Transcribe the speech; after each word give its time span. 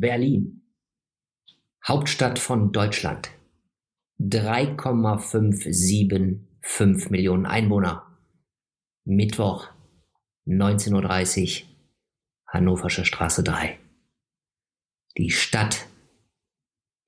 Berlin, 0.00 0.62
Hauptstadt 1.84 2.38
von 2.38 2.70
Deutschland, 2.70 3.30
3,575 4.20 7.10
Millionen 7.10 7.46
Einwohner. 7.46 8.04
Mittwoch, 9.04 9.66
19.30 10.46 11.62
Uhr, 11.62 11.68
Hannoversche 12.46 13.04
Straße 13.04 13.42
3. 13.42 13.76
Die 15.16 15.30
Stadt, 15.30 15.88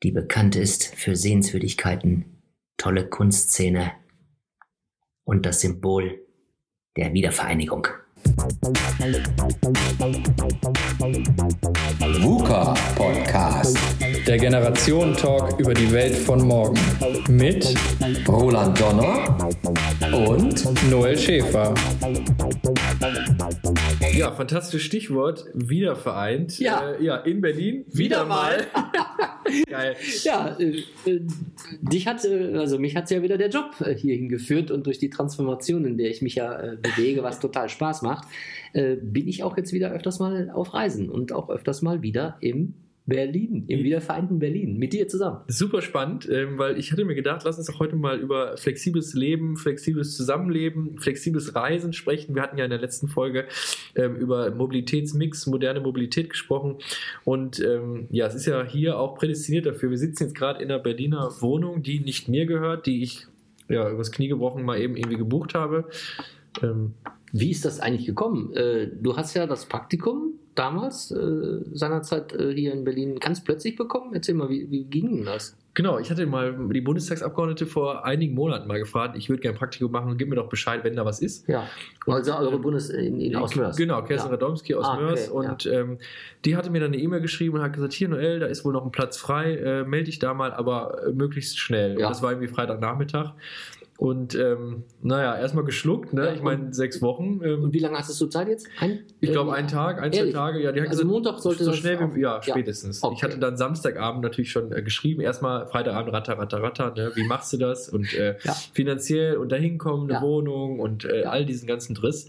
die 0.03 0.11
bekannt 0.11 0.57
ist 0.57 0.93
für 0.97 1.15
Sehenswürdigkeiten, 1.15 2.43
tolle 2.77 3.09
Kunstszene 3.09 3.93
und 5.23 5.47
das 5.47 5.61
Symbol 5.61 6.27
der 6.97 7.13
Wiedervereinigung. 7.13 7.87
VUCA 12.21 12.75
Podcast. 12.95 13.79
Der 14.27 14.39
Generation 14.39 15.15
Talk 15.15 15.59
über 15.59 15.75
die 15.75 15.93
Welt 15.93 16.15
von 16.15 16.47
morgen. 16.47 16.79
Mit 17.29 17.75
Roland 18.27 18.81
Donner 18.81 19.37
und 20.13 20.91
Noel 20.91 21.19
Schäfer. 21.19 21.75
Ja, 24.21 24.33
fantastisches 24.33 24.83
Stichwort. 24.83 25.47
Wiedervereint. 25.55 26.59
Ja. 26.59 26.93
Äh, 26.93 27.03
ja, 27.03 27.17
in 27.17 27.41
Berlin. 27.41 27.87
Wieder 27.89 28.27
mal. 28.27 28.67
Geil. 29.67 29.97
Ja, 30.25 30.59
äh, 30.59 30.83
äh, 31.07 31.21
dich 31.81 32.07
hat, 32.07 32.23
äh, 32.27 32.59
also 32.59 32.79
mich 32.79 32.97
hat 32.97 33.11
ja 33.11 33.23
wieder 33.23 33.39
der 33.39 33.49
Job 33.49 33.81
äh, 33.81 33.95
hierhin 33.95 34.29
geführt 34.29 34.71
und 34.71 34.85
durch 34.85 34.99
die 34.99 35.09
Transformation, 35.09 35.87
in 35.87 35.97
der 35.97 36.11
ich 36.11 36.21
mich 36.21 36.35
ja 36.35 36.53
äh, 36.53 36.77
bewege, 36.77 37.23
was 37.23 37.41
total 37.41 37.69
Spaß 37.69 38.03
macht, 38.03 38.29
bin 38.73 39.27
ich 39.27 39.43
auch 39.43 39.57
jetzt 39.57 39.73
wieder 39.73 39.91
öfters 39.91 40.21
mal 40.21 40.49
auf 40.51 40.75
Reisen 40.75 41.11
und 41.11 41.33
auch 41.33 41.51
öfters 41.51 41.83
mal 41.83 42.03
wieder 42.03 42.37
im 42.41 42.75
Berlin, 43.07 43.65
im 43.67 43.83
wiedervereinten 43.83 44.39
Berlin, 44.39 44.79
mit 44.79 44.93
dir 44.93 45.09
zusammen. 45.09 45.41
Super 45.49 45.83
spannend, 45.83 46.29
ähm, 46.31 46.59
weil 46.59 46.79
ich 46.79 46.93
hatte 46.93 47.05
mir 47.05 47.15
gedacht, 47.15 47.43
lass 47.45 47.59
uns 47.59 47.67
doch 47.67 47.81
heute 47.81 47.97
mal 47.97 48.19
über 48.19 48.57
flexibles 48.57 49.15
Leben, 49.15 49.57
flexibles 49.57 50.17
Zusammenleben, 50.17 50.99
flexibles 50.99 51.55
Reisen 51.55 51.93
sprechen. 51.93 52.35
Wir 52.35 52.43
hatten 52.43 52.59
ja 52.59 52.65
in 52.65 52.71
der 52.71 52.79
letzten 52.79 53.09
Folge 53.09 53.47
ähm, 53.97 54.17
über 54.17 54.51
Mobilitätsmix, 54.51 55.47
moderne 55.47 55.81
Mobilität 55.81 56.31
gesprochen. 56.31 56.77
Und 57.25 57.61
ähm, 57.61 58.07
ja, 58.11 58.27
es 58.27 58.35
ist 58.35 58.47
ja 58.47 58.65
hier 58.65 58.99
auch 58.99 59.17
prädestiniert 59.17 59.67
dafür. 59.67 59.91
Wir 59.91 59.99
sitzen 59.99 60.25
jetzt 60.25 60.35
gerade 60.35 60.63
in 60.63 60.71
einer 60.71 60.81
Berliner 60.81 61.31
Wohnung, 61.41 61.83
die 61.83 62.01
nicht 62.01 62.29
mir 62.29 62.47
gehört, 62.47 62.87
die 62.87 63.03
ich 63.03 63.27
ja 63.69 63.91
übers 63.91 64.13
Knie 64.13 64.29
gebrochen 64.29 64.65
mal 64.65 64.81
eben 64.81 64.97
irgendwie 64.97 65.17
gebucht 65.17 65.55
habe. 65.55 65.87
Wie 67.33 67.51
ist 67.51 67.65
das 67.65 67.81
eigentlich 67.81 68.07
gekommen? 68.07 68.53
Äh, 68.55 68.89
du 69.01 69.17
hast 69.17 69.35
ja 69.35 69.47
das 69.47 69.67
Praktikum 69.67 70.35
damals, 70.55 71.11
äh, 71.11 71.61
seinerzeit 71.73 72.33
äh, 72.33 72.53
hier 72.53 72.73
in 72.73 72.85
Berlin, 72.85 73.19
ganz 73.19 73.43
plötzlich 73.43 73.77
bekommen. 73.77 74.13
Erzähl 74.15 74.35
mal, 74.35 74.49
wie, 74.49 74.71
wie 74.71 74.85
ging 74.85 75.17
denn 75.17 75.25
das? 75.25 75.57
Genau, 75.75 76.01
ich 76.01 76.11
hatte 76.11 76.27
mal 76.27 76.69
die 76.73 76.81
Bundestagsabgeordnete 76.81 77.65
vor 77.65 78.05
einigen 78.05 78.35
Monaten 78.35 78.67
mal 78.67 78.81
gefragt, 78.81 79.17
ich 79.17 79.29
würde 79.29 79.41
gerne 79.41 79.55
ein 79.55 79.59
Praktikum 79.59 79.93
machen 79.93 80.11
und 80.11 80.19
gib 80.19 80.29
mir 80.29 80.35
doch 80.35 80.49
Bescheid, 80.49 80.83
wenn 80.83 80.97
da 80.97 81.05
was 81.05 81.23
ist. 81.23 81.47
Ja, 81.49 81.69
also 82.07 82.35
eure 82.35 82.59
Bundes 82.59 82.91
in, 82.91 83.21
in 83.21 83.37
aus 83.37 83.55
Mörs. 83.55 83.77
Genau, 83.77 84.03
Kerstin 84.03 84.33
Ja. 84.33 84.35
Radomski 84.37 84.75
aus 84.75 84.85
Ah, 84.85 84.95
okay, 84.95 85.03
Mörs. 85.05 85.29
Und 85.29 85.67
ähm, 85.67 85.99
die 86.45 86.57
hatte 86.57 86.71
mir 86.71 86.81
dann 86.81 86.93
eine 86.93 87.01
E-Mail 87.01 87.21
geschrieben 87.21 87.55
und 87.55 87.63
hat 87.63 87.73
gesagt, 87.73 87.93
hier 87.93 88.09
Noel, 88.09 88.41
da 88.41 88.47
ist 88.47 88.65
wohl 88.65 88.73
noch 88.73 88.85
ein 88.85 88.91
Platz 88.91 89.17
frei, 89.17 89.55
äh, 89.55 89.85
melde 89.85 90.07
dich 90.07 90.19
da 90.19 90.35
mal, 90.35 90.53
aber 90.53 91.03
möglichst 91.15 91.61
schnell. 91.61 91.99
Ja. 92.01 92.07
Und 92.07 92.11
das 92.11 92.21
war 92.21 92.33
irgendwie 92.33 92.49
Freitagnachmittag. 92.49 93.35
Und 94.01 94.35
ähm, 94.35 94.85
naja, 95.03 95.37
erstmal 95.37 95.63
geschluckt, 95.65 96.15
ne? 96.15 96.25
Ja, 96.25 96.33
ich 96.33 96.41
meine, 96.41 96.73
sechs 96.73 97.03
Wochen. 97.03 97.43
Ähm, 97.45 97.65
Und 97.65 97.75
wie 97.75 97.81
lange 97.81 97.99
hast 97.99 98.19
du 98.19 98.27
Zeit 98.29 98.49
jetzt? 98.49 98.67
Ein, 98.79 99.01
ich 99.21 99.31
glaube, 99.31 99.51
äh, 99.51 99.55
einen 99.57 99.69
Tag, 99.69 100.01
ein, 100.01 100.11
zwei 100.11 100.21
ehrlich? 100.21 100.35
Tage. 100.35 100.63
Ja, 100.63 100.73
die 100.73 100.81
Also 100.81 100.91
gesagt, 100.93 101.09
Montag 101.11 101.39
sollte 101.39 101.65
so 101.65 101.73
schnell 101.75 101.99
wie, 102.15 102.23
ja, 102.23 102.37
ja. 102.37 102.43
spätestens. 102.43 103.03
Okay. 103.03 103.15
Ich 103.19 103.23
hatte 103.23 103.39
dann 103.39 103.59
Samstagabend 103.59 104.23
natürlich 104.23 104.53
schon 104.53 104.73
äh, 104.73 104.81
geschrieben. 104.81 105.21
Erstmal 105.21 105.67
Freitagabend, 105.67 106.15
ratter, 106.15 106.39
ratter, 106.39 106.63
ratter. 106.63 106.95
Ne? 106.97 107.13
Wie 107.15 107.25
machst 107.25 107.53
du 107.53 107.59
das? 107.59 107.91
Und 107.91 108.15
äh, 108.15 108.37
Ja. 108.43 108.55
finanziell 108.73 109.37
und 109.37 109.53
dahin 109.53 109.77
kommen, 109.77 110.05
eine 110.05 110.15
Ja. 110.15 110.23
Wohnung 110.23 110.81
und 110.81 111.05
äh, 111.05 111.25
Ja. 111.25 111.29
all 111.29 111.45
diesen 111.45 111.67
ganzen 111.69 111.95
Driss. 111.95 112.27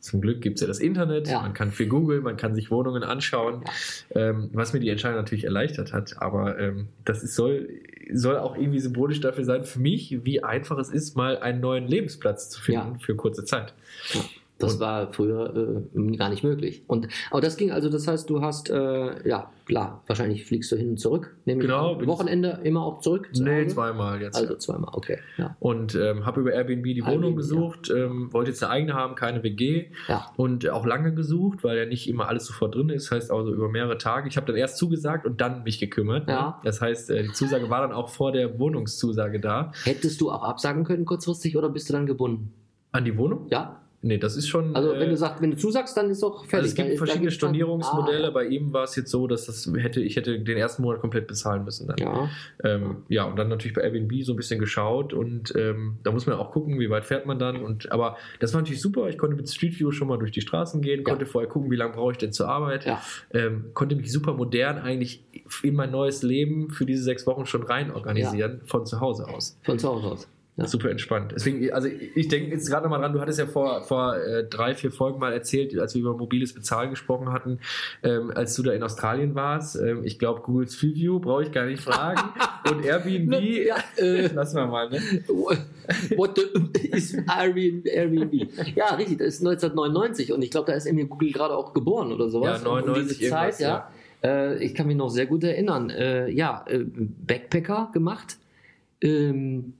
Ja. 0.00 0.10
Zum 0.10 0.20
Glück 0.20 0.40
gibt 0.40 0.56
es 0.56 0.60
ja 0.62 0.66
das 0.66 0.78
Internet, 0.80 1.28
Ja. 1.28 1.42
man 1.42 1.52
kann 1.52 1.70
viel 1.72 1.86
googeln, 1.88 2.22
man 2.22 2.36
kann 2.36 2.54
sich 2.54 2.70
Wohnungen 2.70 3.02
anschauen, 3.02 3.62
ähm, 4.14 4.48
was 4.52 4.72
mir 4.72 4.80
die 4.80 4.88
Entscheidung 4.88 5.18
natürlich 5.18 5.44
erleichtert 5.44 5.92
hat. 5.92 6.16
Aber 6.20 6.58
ähm, 6.58 6.88
das 7.04 7.22
ist, 7.22 7.34
soll, 7.34 7.68
soll 8.12 8.38
auch 8.38 8.56
irgendwie 8.56 8.80
symbolisch 8.80 9.20
dafür 9.20 9.44
sein, 9.44 9.64
für 9.64 9.78
mich, 9.78 10.24
wie 10.24 10.42
einfach 10.42 10.78
es 10.78 10.88
ist, 10.88 11.16
mal 11.16 11.36
einen 11.38 11.60
neuen 11.60 11.86
Lebensplatz 11.86 12.48
zu 12.48 12.60
finden 12.60 12.92
Ja. 12.94 12.98
für 12.98 13.14
kurze 13.14 13.44
Zeit. 13.44 13.74
Das 14.60 14.74
Und- 14.74 14.80
war 14.80 15.12
früher 15.12 15.84
äh, 15.94 16.16
gar 16.16 16.28
nicht 16.30 16.44
möglich. 16.44 16.84
Und 16.86 17.08
aber 17.30 17.40
das 17.40 17.56
ging 17.56 17.72
also, 17.72 17.88
das 17.88 18.06
heißt, 18.06 18.30
du 18.30 18.40
hast 18.42 18.70
äh, 18.70 19.28
ja 19.28 19.50
klar, 19.66 20.02
wahrscheinlich 20.06 20.44
fliegst 20.46 20.70
du 20.72 20.76
hin 20.76 20.90
und 20.90 20.96
zurück. 20.98 21.36
Nehme 21.44 21.60
ich 21.60 21.66
Genau, 21.66 21.94
bin- 21.94 22.08
Wochenende 22.08 22.60
immer 22.64 22.84
auch 22.84 23.00
zurück. 23.00 23.30
zu 23.32 23.42
Nee, 23.44 23.64
Hause? 23.64 23.74
zweimal 23.74 24.20
jetzt. 24.20 24.36
Also 24.36 24.56
zweimal, 24.56 24.90
okay. 24.94 25.18
Ja. 25.38 25.56
und 25.60 25.94
ähm, 25.94 26.26
habe 26.26 26.40
über 26.40 26.52
Airbnb 26.52 26.84
die 26.84 26.98
Airbnb, 26.98 27.14
Wohnung 27.16 27.36
gesucht, 27.36 27.90
ähm, 27.94 28.32
wollte 28.32 28.50
jetzt 28.50 28.62
eine 28.62 28.72
eigene 28.72 28.94
haben, 28.94 29.14
keine 29.14 29.42
WG 29.42 29.86
Ja. 30.08 30.26
und 30.36 30.68
auch 30.70 30.84
lange 30.86 31.14
gesucht, 31.14 31.62
weil 31.64 31.78
ja 31.78 31.86
nicht 31.86 32.08
immer 32.08 32.28
alles 32.28 32.46
sofort 32.46 32.74
drin 32.74 32.88
ist, 32.90 33.10
heißt 33.10 33.30
also 33.30 33.52
über 33.54 33.68
mehrere 33.68 33.96
Tage. 33.98 34.28
Ich 34.28 34.36
habe 34.36 34.46
dann 34.46 34.56
erst 34.56 34.76
zugesagt 34.76 35.24
und 35.26 35.40
dann 35.40 35.62
mich 35.62 35.78
gekümmert. 35.78 36.28
Ja. 36.28 36.46
Ne? 36.48 36.54
Das 36.64 36.80
heißt, 36.80 37.10
äh, 37.10 37.22
die 37.22 37.32
Zusage 37.32 37.70
war 37.70 37.80
dann 37.80 37.92
auch 37.92 38.08
vor 38.08 38.32
der 38.32 38.58
Wohnungszusage 38.58 39.40
da. 39.40 39.72
Hättest 39.84 40.20
du 40.20 40.30
auch 40.30 40.42
absagen 40.42 40.84
können 40.84 41.04
kurzfristig 41.04 41.56
oder 41.56 41.68
bist 41.68 41.88
du 41.88 41.92
dann 41.92 42.06
gebunden? 42.06 42.52
An 42.92 43.04
die 43.04 43.16
Wohnung? 43.16 43.46
Ja. 43.50 43.79
Nee, 44.02 44.16
das 44.16 44.34
ist 44.36 44.48
schon. 44.48 44.74
Also 44.74 44.94
äh, 44.94 45.00
wenn 45.00 45.10
du 45.10 45.16
sagst, 45.18 45.42
wenn 45.42 45.50
du 45.50 45.58
zusagst, 45.58 45.94
dann 45.94 46.08
ist 46.08 46.22
doch 46.22 46.46
fertig. 46.46 46.54
also 46.54 46.66
es 46.68 46.74
gibt 46.74 46.88
ist- 46.88 46.94
da 46.94 46.98
verschiedene 47.04 47.26
dann- 47.28 47.34
Stornierungsmodelle. 47.34 48.28
Ah, 48.28 48.30
Bei 48.30 48.46
ihm 48.46 48.72
war 48.72 48.84
es 48.84 48.96
jetzt 48.96 49.10
so, 49.10 49.26
dass 49.26 49.44
das 49.44 49.70
hätte, 49.76 50.00
ich 50.00 50.16
hätte 50.16 50.40
den 50.40 50.56
ersten 50.56 50.80
Monat 50.82 51.00
komplett 51.02 51.26
bezahlen 51.26 51.64
müssen 51.64 51.86
dann. 51.86 51.98
ja. 51.98 52.30
Ähm, 52.64 53.02
ja, 53.08 53.24
und 53.24 53.36
dann 53.38 53.48
natürlich 53.48 53.74
bei 53.74 53.82
Airbnb 53.82 54.22
so 54.22 54.32
ein 54.32 54.36
bisschen 54.36 54.58
geschaut 54.58 55.12
und 55.12 55.54
ähm, 55.54 55.98
da 56.02 56.12
muss 56.12 56.26
man 56.26 56.36
auch 56.38 56.50
gucken, 56.50 56.80
wie 56.80 56.88
weit 56.88 57.04
fährt 57.04 57.26
man 57.26 57.38
dann. 57.38 57.62
Und 57.62 57.92
aber 57.92 58.16
das 58.38 58.54
war 58.54 58.62
natürlich 58.62 58.80
super. 58.80 59.08
Ich 59.10 59.18
konnte 59.18 59.36
mit 59.36 59.48
Street 59.50 59.78
View 59.78 59.90
schon 59.90 60.08
mal 60.08 60.16
durch 60.18 60.32
die 60.32 60.40
Straßen 60.40 60.80
gehen, 60.80 61.04
konnte 61.04 61.26
vorher 61.26 61.50
gucken, 61.50 61.70
wie 61.70 61.76
lange 61.76 61.92
brauche 61.92 62.12
ich 62.12 62.18
denn 62.18 62.32
zur 62.32 62.48
Arbeit. 62.48 62.86
Ja. 62.86 63.02
Ähm, 63.34 63.66
konnte 63.74 63.96
mich 63.96 64.10
super 64.10 64.32
modern 64.32 64.78
eigentlich 64.78 65.22
in 65.62 65.74
mein 65.74 65.90
neues 65.90 66.22
Leben 66.22 66.70
für 66.70 66.86
diese 66.86 67.02
sechs 67.02 67.26
Wochen 67.26 67.44
schon 67.44 67.62
rein 67.64 67.90
organisieren, 67.90 68.62
von 68.64 68.86
zu 68.86 69.00
Hause 69.00 69.28
aus. 69.28 69.58
Von 69.62 69.78
zu 69.78 69.88
Hause 69.88 70.06
aus. 70.06 70.28
Ja. 70.60 70.66
Super 70.66 70.90
entspannt. 70.90 71.32
Deswegen, 71.34 71.72
also 71.72 71.88
ich 71.88 72.28
denke 72.28 72.50
jetzt 72.50 72.68
gerade 72.68 72.82
nochmal 72.82 73.00
dran, 73.00 73.14
du 73.14 73.20
hattest 73.20 73.38
ja 73.38 73.46
vor, 73.46 73.82
vor 73.82 74.16
äh, 74.16 74.44
drei, 74.44 74.74
vier 74.74 74.92
Folgen 74.92 75.18
mal 75.18 75.32
erzählt, 75.32 75.78
als 75.78 75.94
wir 75.94 76.02
über 76.02 76.14
mobiles 76.14 76.52
Bezahlen 76.52 76.90
gesprochen 76.90 77.32
hatten, 77.32 77.60
ähm, 78.02 78.30
als 78.34 78.54
du 78.56 78.62
da 78.62 78.72
in 78.72 78.82
Australien 78.82 79.34
warst. 79.34 79.76
Ähm, 79.76 80.04
ich 80.04 80.18
glaube, 80.18 80.42
Google 80.42 80.68
Street 80.68 80.96
View 80.96 81.18
brauche 81.18 81.44
ich 81.44 81.52
gar 81.52 81.64
nicht 81.64 81.82
fragen. 81.82 82.20
Und 82.70 82.84
Airbnb, 82.84 83.32
Ja, 83.32 83.76
äh, 83.96 84.26
lassen 84.26 84.56
wir 84.56 84.66
mal, 84.66 84.90
ne? 84.90 85.00
What 86.16 86.38
the, 86.38 86.88
ist 86.88 87.16
Airbnb? 87.26 88.48
Ja, 88.76 88.94
richtig, 88.96 89.18
das 89.18 89.28
ist 89.28 89.40
1999 89.40 90.32
und 90.32 90.42
ich 90.42 90.50
glaube, 90.50 90.70
da 90.70 90.76
ist 90.76 90.86
irgendwie 90.86 91.06
Google 91.06 91.32
gerade 91.32 91.56
auch 91.56 91.72
geboren 91.72 92.12
oder 92.12 92.28
sowas. 92.28 92.60
Ja, 92.62 92.68
99 92.68 93.02
Und 93.02 93.08
diese 93.08 93.30
Zeit, 93.30 93.60
irgendwas, 93.60 93.60
ja. 93.60 93.90
Äh, 94.22 94.62
ich 94.62 94.74
kann 94.74 94.86
mich 94.86 94.96
noch 94.96 95.08
sehr 95.08 95.26
gut 95.26 95.42
erinnern. 95.42 95.90
Äh, 95.90 96.28
ja, 96.28 96.64
äh, 96.68 96.84
Backpacker 96.84 97.90
gemacht. 97.92 98.36
Ähm, 99.00 99.72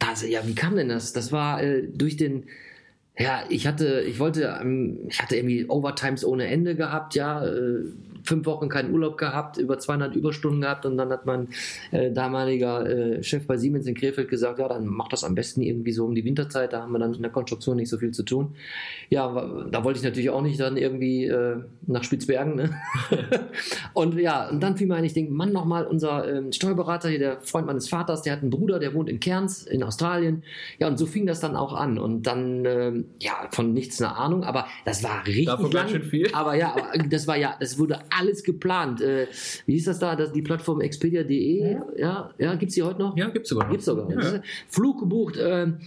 also, 0.00 0.26
ja, 0.26 0.46
wie 0.46 0.54
kam 0.54 0.76
denn 0.76 0.88
das? 0.88 1.12
Das 1.12 1.32
war 1.32 1.62
äh, 1.62 1.82
durch 1.82 2.16
den. 2.16 2.44
Ja, 3.18 3.44
ich 3.48 3.66
hatte, 3.66 4.02
ich 4.02 4.18
wollte, 4.18 4.58
ähm, 4.60 4.98
ich 5.08 5.20
hatte 5.22 5.36
irgendwie 5.36 5.66
Overtimes 5.68 6.24
ohne 6.24 6.48
Ende 6.48 6.76
gehabt, 6.76 7.14
ja, 7.14 7.46
äh, 7.46 7.84
fünf 8.26 8.46
Wochen 8.46 8.68
keinen 8.68 8.92
Urlaub 8.92 9.16
gehabt, 9.16 9.58
über 9.58 9.78
200 9.78 10.14
Überstunden 10.16 10.60
gehabt 10.60 10.86
und 10.86 10.96
dann 10.96 11.10
hat 11.10 11.26
mein 11.26 11.48
äh, 11.90 12.10
damaliger 12.10 12.88
äh, 12.88 13.22
Chef 13.22 13.46
bei 13.46 13.56
Siemens 13.56 13.86
in 13.86 13.94
Krefeld 13.94 14.28
gesagt, 14.28 14.58
ja, 14.58 14.68
dann 14.68 14.86
mach 14.86 15.08
das 15.08 15.24
am 15.24 15.34
besten 15.34 15.62
irgendwie 15.62 15.92
so 15.92 16.04
um 16.04 16.14
die 16.14 16.24
Winterzeit, 16.24 16.72
da 16.72 16.82
haben 16.82 16.92
wir 16.92 16.98
dann 16.98 17.14
in 17.14 17.22
der 17.22 17.30
Konstruktion 17.30 17.76
nicht 17.76 17.88
so 17.88 17.98
viel 17.98 18.10
zu 18.10 18.22
tun. 18.22 18.54
Ja, 19.08 19.28
da 19.70 19.84
wollte 19.84 19.98
ich 19.98 20.04
natürlich 20.04 20.30
auch 20.30 20.42
nicht 20.42 20.58
dann 20.60 20.76
irgendwie 20.76 21.26
äh, 21.26 21.56
nach 21.86 22.04
Spitzbergen, 22.04 22.56
ne? 22.56 22.70
und 23.94 24.18
ja, 24.18 24.48
und 24.48 24.62
dann 24.62 24.76
fiel 24.76 24.86
mir 24.86 24.96
ein, 24.96 25.04
ich 25.04 25.12
denke, 25.12 25.32
Mann, 25.32 25.52
nochmal, 25.52 25.86
unser 25.86 26.28
ähm, 26.28 26.52
Steuerberater 26.52 27.08
hier, 27.08 27.18
der 27.18 27.40
Freund 27.42 27.66
meines 27.66 27.88
Vaters, 27.88 28.22
der 28.22 28.32
hat 28.32 28.42
einen 28.42 28.50
Bruder, 28.50 28.78
der 28.78 28.94
wohnt 28.94 29.08
in 29.08 29.20
Cairns 29.20 29.64
in 29.64 29.82
Australien. 29.82 30.42
Ja, 30.78 30.88
und 30.88 30.98
so 30.98 31.06
fing 31.06 31.26
das 31.26 31.40
dann 31.40 31.56
auch 31.56 31.72
an 31.72 31.98
und 31.98 32.26
dann, 32.26 32.64
ähm, 32.64 33.04
ja, 33.20 33.48
von 33.50 33.72
nichts 33.72 34.00
eine 34.00 34.16
Ahnung, 34.16 34.44
aber 34.44 34.66
das 34.84 35.02
war 35.02 35.26
richtig 35.26 35.46
Davon 35.46 35.70
ganz 35.70 35.92
lang. 35.92 36.02
schön 36.02 36.10
viel. 36.10 36.34
Aber 36.34 36.54
ja, 36.54 36.72
aber 36.72 37.04
das 37.08 37.26
war 37.26 37.36
ja, 37.36 37.56
das 37.60 37.78
wurde 37.78 38.00
alles 38.18 38.42
geplant. 38.42 39.00
Äh, 39.00 39.26
wie 39.66 39.72
hieß 39.74 39.84
das 39.86 39.98
da? 39.98 40.16
Das, 40.16 40.32
die 40.32 40.42
Plattform 40.42 40.80
Expedia.de? 40.80 41.78
Ja, 41.96 42.30
ja, 42.38 42.54
gibt 42.54 42.70
es 42.70 42.74
die 42.76 42.82
heute 42.82 42.98
noch? 43.00 43.16
Ja, 43.16 43.28
gibt's 43.30 43.48
sogar 43.48 43.64
noch. 43.66 43.72
Gibt's 43.72 43.86
sogar. 43.86 44.08
Ja. 44.10 44.16
Das 44.16 44.32
ist- 44.34 44.42
Flug 44.68 45.00
gebucht. 45.00 45.36
ähm, 45.40 45.78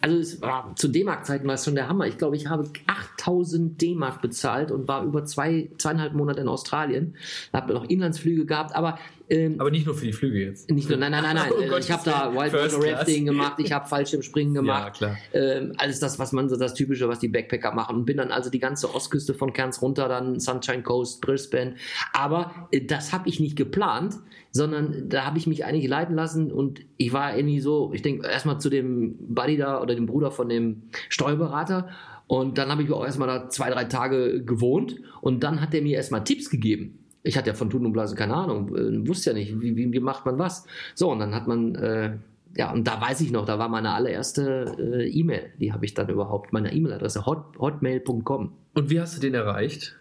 also 0.00 0.16
es 0.18 0.40
war 0.40 0.72
zu 0.76 0.88
D-Mark-Zeiten 0.88 1.46
war 1.46 1.54
es 1.54 1.64
schon 1.64 1.74
der 1.74 1.88
Hammer. 1.88 2.06
Ich 2.06 2.18
glaube, 2.18 2.36
ich 2.36 2.46
habe 2.48 2.68
8000 2.86 3.80
D-Mark 3.80 4.22
bezahlt 4.22 4.70
und 4.70 4.86
war 4.86 5.04
über 5.04 5.24
zwei, 5.24 5.70
zweieinhalb 5.78 6.14
Monate 6.14 6.40
in 6.40 6.48
Australien. 6.48 7.14
Da 7.52 7.62
habe 7.62 7.72
noch 7.74 7.84
Inlandsflüge 7.84 8.46
gehabt, 8.46 8.76
aber 8.76 8.98
ähm, 9.30 9.56
Aber 9.58 9.70
nicht 9.70 9.86
nur 9.86 9.94
für 9.94 10.06
die 10.06 10.12
Flüge 10.12 10.38
jetzt. 10.44 10.70
nicht 10.70 10.88
nur, 10.88 10.98
nein, 10.98 11.12
nein, 11.12 11.22
nein, 11.22 11.36
nein. 11.36 11.52
Oh 11.56 11.60
Äh, 11.60 11.78
ich 11.80 11.90
habe 11.90 12.02
da 12.04 12.30
Class. 12.48 12.74
Rafting 12.74 13.26
gemacht, 13.26 13.54
ich 13.58 13.72
habe 13.72 13.86
Fallschirmspringen 13.88 14.54
Ja, 14.54 14.60
gemacht. 14.60 14.94
klar. 14.94 15.16
Ähm, 15.32 15.72
alles 15.76 16.00
das, 16.00 16.18
was 16.18 16.32
man 16.32 16.48
so 16.48 16.56
das 16.56 16.74
Typische, 16.74 17.08
was 17.08 17.18
die 17.18 17.28
Backpacker 17.28 17.72
machen. 17.74 17.96
Und 17.96 18.04
bin 18.06 18.16
dann 18.16 18.30
also 18.30 18.50
die 18.50 18.58
ganze 18.58 18.94
Ostküste 18.94 19.34
von 19.34 19.52
Cairns 19.52 19.82
runter, 19.82 20.08
dann 20.08 20.40
Sunshine 20.40 20.82
Coast, 20.82 21.20
Brisbane. 21.20 21.74
Aber 22.12 22.68
äh, 22.70 22.80
das 22.84 23.12
habe 23.12 23.28
ich 23.28 23.40
nicht 23.40 23.56
geplant, 23.56 24.16
sondern 24.50 25.08
da 25.08 25.24
habe 25.26 25.38
ich 25.38 25.46
mich 25.46 25.64
eigentlich 25.64 25.88
leiten 25.88 26.14
lassen 26.14 26.50
und 26.50 26.80
ich 26.96 27.12
war 27.12 27.36
irgendwie 27.36 27.60
so, 27.60 27.90
ich 27.92 28.02
denke 28.02 28.26
erstmal 28.26 28.58
zu 28.60 28.70
dem 28.70 29.16
Buddy 29.20 29.56
da 29.58 29.80
oder 29.82 29.94
dem 29.94 30.06
Bruder 30.06 30.30
von 30.30 30.48
dem 30.48 30.84
Steuerberater. 31.10 31.88
Und 32.26 32.58
dann 32.58 32.68
habe 32.70 32.82
ich 32.82 32.90
auch 32.92 33.04
erstmal 33.04 33.28
da 33.28 33.48
zwei, 33.48 33.70
drei 33.70 33.84
Tage 33.84 34.42
gewohnt 34.44 34.96
und 35.22 35.42
dann 35.42 35.60
hat 35.62 35.72
er 35.74 35.80
mir 35.80 35.96
erstmal 35.96 36.24
Tipps 36.24 36.50
gegeben. 36.50 36.97
Ich 37.22 37.36
hatte 37.36 37.50
ja 37.50 37.54
von 37.54 37.70
Tun 37.70 37.84
und 37.84 37.92
Blasen 37.92 38.16
keine 38.16 38.34
Ahnung, 38.34 38.74
äh, 38.76 39.08
wusste 39.08 39.30
ja 39.30 39.34
nicht, 39.34 39.60
wie, 39.60 39.76
wie, 39.76 40.00
macht 40.00 40.24
man 40.24 40.38
was. 40.38 40.66
So, 40.94 41.10
und 41.10 41.18
dann 41.18 41.34
hat 41.34 41.46
man, 41.46 41.74
äh, 41.74 42.16
ja, 42.56 42.72
und 42.72 42.86
da 42.86 43.00
weiß 43.00 43.20
ich 43.20 43.30
noch, 43.30 43.44
da 43.44 43.58
war 43.58 43.68
meine 43.68 43.92
allererste 43.92 44.76
äh, 44.78 45.08
E-Mail, 45.08 45.52
die 45.60 45.72
habe 45.72 45.84
ich 45.84 45.94
dann 45.94 46.08
überhaupt, 46.08 46.52
meine 46.52 46.72
E-Mail-Adresse, 46.72 47.26
hot, 47.26 47.58
hotmail.com. 47.58 48.52
Und 48.74 48.90
wie 48.90 49.00
hast 49.00 49.16
du 49.16 49.20
den 49.20 49.34
erreicht? 49.34 49.96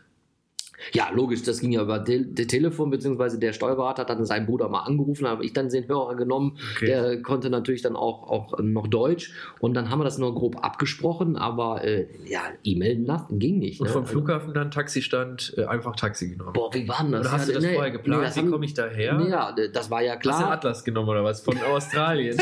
Ja, 0.93 1.09
logisch, 1.11 1.41
das 1.43 1.59
ging 1.59 1.71
ja 1.71 1.81
über 1.81 2.03
Te 2.05 2.33
Telefon, 2.35 2.89
beziehungsweise 2.91 3.39
der 3.39 3.51
Steuerberater 3.53 4.03
hat 4.03 4.09
dann 4.11 4.25
seinen 4.25 4.45
Bruder 4.45 4.69
mal 4.69 4.81
angerufen, 4.81 5.27
habe 5.27 5.43
ich 5.43 5.53
dann 5.53 5.69
den 5.69 5.87
Hörer 5.87 6.15
genommen, 6.15 6.57
Okay. 6.75 6.85
der 6.85 7.21
konnte 7.21 7.49
natürlich 7.49 7.81
dann 7.81 7.95
auch, 7.95 8.29
auch 8.29 8.59
noch 8.59 8.87
Deutsch 8.87 9.33
und 9.59 9.73
dann 9.73 9.89
haben 9.89 9.99
wir 9.99 10.03
das 10.03 10.17
nur 10.19 10.33
grob 10.35 10.63
abgesprochen, 10.63 11.35
aber 11.35 11.83
äh, 11.83 12.07
ja, 12.27 12.41
E-Mail 12.63 13.05
ging 13.31 13.57
nicht. 13.59 13.81
Und 13.81 13.87
ne? 13.87 13.93
vom 13.93 14.01
Also, 14.03 14.11
Flughafen 14.13 14.53
dann 14.53 14.69
Taxistand 14.71 15.53
äh, 15.57 15.65
einfach 15.65 15.95
Taxi 15.95 16.29
genommen. 16.29 16.53
Boah, 16.53 16.73
wie 16.73 16.87
war 16.87 16.97
denn 17.01 17.11
das? 17.11 17.21
Oder 17.21 17.31
hast 17.31 17.41
Ja, 17.41 17.47
du 17.47 17.53
das 17.53 17.63
nee, 17.63 17.73
vorher 17.73 17.91
geplant? 17.91 18.21
nee, 18.21 18.27
das 18.27 18.35
wie 18.37 18.49
komme 18.49 18.65
ich 18.65 18.73
daher? 18.73 19.13
Nee, 19.15 19.29
ja, 19.29 19.55
das 19.73 19.89
war 19.89 20.01
ja 20.03 20.13
Hast 20.13 20.23
du 20.25 20.29
klar. 20.29 20.51
Atlas 20.51 20.83
genommen 20.83 21.09
oder 21.09 21.23
was? 21.23 21.41
Von 21.41 21.61
Australien. 21.63 22.37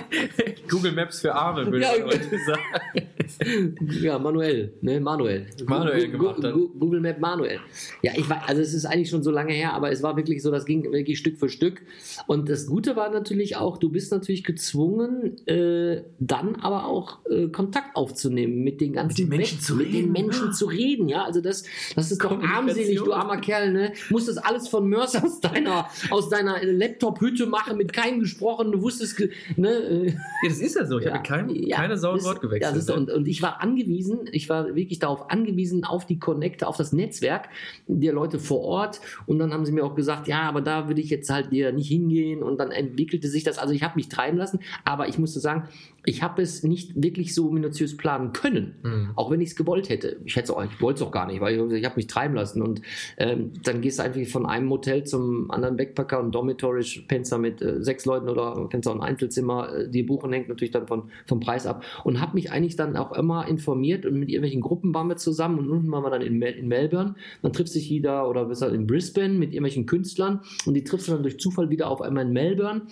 Google 0.70 0.92
Maps 0.92 1.20
für 1.20 1.34
Arme, 1.34 1.66
würde 1.66 1.80
Ja, 1.80 1.92
ich 1.96 2.04
heute 2.04 2.38
sagen. 2.46 3.08
Ja, 4.00 4.18
manuell, 4.18 4.72
ne, 4.80 5.00
manuell. 5.00 5.46
Manuell 5.66 6.08
gemacht. 6.10 6.40
Gu- 6.42 6.68
Google 6.78 7.00
Map 7.00 7.18
manuell. 7.20 7.58
Ja, 8.02 8.12
ich 8.16 8.28
war, 8.28 8.48
also 8.48 8.60
es 8.62 8.74
ist 8.74 8.84
eigentlich 8.86 9.10
schon 9.10 9.22
so 9.22 9.30
lange 9.30 9.52
her, 9.52 9.72
aber 9.74 9.90
es 9.90 10.02
war 10.02 10.16
wirklich 10.16 10.42
so, 10.42 10.50
das 10.50 10.64
ging 10.64 10.90
wirklich 10.92 11.18
Stück 11.18 11.38
für 11.38 11.48
Stück. 11.48 11.82
Und 12.26 12.48
das 12.48 12.66
Gute 12.66 12.96
war 12.96 13.10
natürlich 13.10 13.56
auch, 13.56 13.78
du 13.78 13.90
bist 13.90 14.12
natürlich 14.12 14.44
gezwungen, 14.44 15.36
äh, 15.46 16.02
dann 16.18 16.56
aber 16.56 16.86
auch 16.86 17.18
äh, 17.30 17.48
Kontakt 17.48 17.96
aufzunehmen 17.96 18.62
mit 18.64 18.80
den 18.80 18.92
ganzen 18.94 19.28
Mit 19.28 19.32
den 19.32 19.38
Menschen 19.38 19.58
Weg- 19.58 19.64
zu 19.64 19.74
mit 19.76 19.86
den 19.88 19.94
reden, 19.96 20.12
Menschen 20.12 20.46
ja. 20.46 20.52
zu 20.52 20.66
reden, 20.66 21.08
ja. 21.08 21.24
Also 21.24 21.40
das, 21.40 21.64
das 21.96 22.10
ist 22.12 22.22
doch 22.22 22.42
armselig, 22.42 22.96
du 22.98 23.12
armer 23.12 23.38
Kerl, 23.38 23.72
ne? 23.72 23.92
Musst 24.10 24.28
das 24.28 24.38
alles 24.38 24.68
von 24.68 24.88
Mörs 24.88 25.16
aus 25.22 25.40
deiner, 25.40 25.86
aus 26.10 26.28
deiner 26.28 26.62
Laptop-Hütte 26.64 27.46
machen, 27.46 27.76
mit 27.76 27.92
keinem 27.92 28.20
gesprochen, 28.20 28.72
du 28.72 28.82
wusstest, 28.82 29.20
ne? 29.56 30.06
Ja, 30.42 30.48
das 30.48 30.58
ist 30.60 30.76
ja 30.76 30.84
so. 30.86 30.98
Ich 30.98 31.06
habe 31.06 31.18
mit 31.18 31.26
keinem, 31.26 31.50
ja, 31.50 31.76
keine 31.76 31.96
Sau 31.98 32.10
ein 32.12 32.16
das- 32.16 32.24
Wort 32.24 32.40
gewechselt. 32.40 32.62
Ja, 32.62 32.70
das 32.72 32.84
ist, 32.84 32.90
und, 32.90 33.09
und 33.14 33.28
ich 33.28 33.42
war 33.42 33.60
angewiesen, 33.62 34.20
ich 34.32 34.48
war 34.48 34.74
wirklich 34.74 34.98
darauf 34.98 35.30
angewiesen, 35.30 35.84
auf 35.84 36.06
die 36.06 36.18
Connecte, 36.18 36.66
auf 36.66 36.76
das 36.76 36.92
Netzwerk 36.92 37.48
der 37.86 38.12
Leute 38.12 38.38
vor 38.38 38.60
Ort. 38.60 39.00
Und 39.26 39.38
dann 39.38 39.52
haben 39.52 39.64
sie 39.64 39.72
mir 39.72 39.84
auch 39.84 39.94
gesagt, 39.94 40.28
ja, 40.28 40.42
aber 40.42 40.60
da 40.60 40.88
würde 40.88 41.00
ich 41.00 41.10
jetzt 41.10 41.30
halt 41.30 41.52
dir 41.52 41.72
nicht 41.72 41.88
hingehen. 41.88 42.42
Und 42.42 42.58
dann 42.58 42.70
entwickelte 42.70 43.28
sich 43.28 43.44
das. 43.44 43.58
Also 43.58 43.74
ich 43.74 43.82
habe 43.82 43.96
mich 43.96 44.08
treiben 44.08 44.38
lassen, 44.38 44.60
aber 44.84 45.08
ich 45.08 45.18
musste 45.18 45.40
sagen, 45.40 45.68
ich 46.04 46.22
habe 46.22 46.40
es 46.40 46.62
nicht 46.62 46.92
wirklich 47.02 47.34
so 47.34 47.50
minutiös 47.50 47.96
planen 47.96 48.32
können, 48.32 48.74
Mhm. 48.82 49.10
auch 49.16 49.30
wenn 49.30 49.40
ich 49.40 49.50
es 49.50 49.56
gewollt 49.56 49.88
hätte. 49.88 50.16
Ich 50.24 50.36
hätte 50.36 50.56
auch, 50.56 50.64
ich 50.64 50.80
wollte 50.80 51.02
es 51.02 51.06
auch 51.06 51.12
gar 51.12 51.26
nicht, 51.26 51.40
weil 51.40 51.54
ich, 51.54 51.72
ich 51.72 51.84
habe 51.84 51.96
mich 51.96 52.06
treiben 52.06 52.34
lassen. 52.34 52.62
Und 52.62 52.80
ähm, 53.18 53.52
dann 53.64 53.80
gehst 53.80 53.98
du 53.98 54.04
einfach 54.04 54.24
von 54.26 54.46
einem 54.46 54.70
Hotel 54.70 55.04
zum 55.04 55.50
anderen 55.50 55.76
Backpacker 55.76 56.20
und 56.20 56.34
Dormitory, 56.34 56.84
pennst 57.06 57.32
da 57.32 57.38
mit 57.38 57.60
äh, 57.60 57.82
sechs 57.82 58.06
Leuten 58.06 58.28
oder 58.28 58.56
auch 58.56 58.70
ein 58.72 59.00
Einzelzimmer, 59.02 59.74
äh, 59.74 59.88
die 59.90 60.02
buchen, 60.02 60.32
hängt 60.32 60.48
natürlich 60.48 60.70
dann 60.70 60.86
von, 60.86 61.10
vom 61.26 61.40
Preis 61.40 61.66
ab. 61.66 61.84
Und 62.04 62.20
habe 62.20 62.34
mich 62.34 62.50
eigentlich 62.50 62.76
dann 62.76 62.96
auch 63.00 63.12
immer 63.12 63.48
informiert 63.48 64.06
und 64.06 64.18
mit 64.18 64.28
irgendwelchen 64.28 64.60
Gruppen 64.60 64.94
waren 64.94 65.08
wir 65.08 65.16
zusammen 65.16 65.58
und 65.58 65.70
unten 65.70 65.90
waren 65.90 66.04
wir 66.04 66.10
dann 66.10 66.22
in, 66.22 66.38
Mel 66.38 66.54
in 66.54 66.68
Melbourne. 66.68 67.14
Dann 67.42 67.52
trifft 67.52 67.72
sich 67.72 67.88
jeder 67.88 68.28
oder 68.28 68.44
besser 68.44 68.72
in 68.72 68.86
Brisbane 68.86 69.34
mit 69.34 69.50
irgendwelchen 69.50 69.86
Künstlern 69.86 70.40
und 70.66 70.74
die 70.74 70.84
triffst 70.84 71.08
du 71.08 71.12
dann 71.12 71.22
durch 71.22 71.38
Zufall 71.38 71.70
wieder 71.70 71.88
auf 71.88 72.02
einmal 72.02 72.26
in 72.26 72.32
Melbourne 72.32 72.82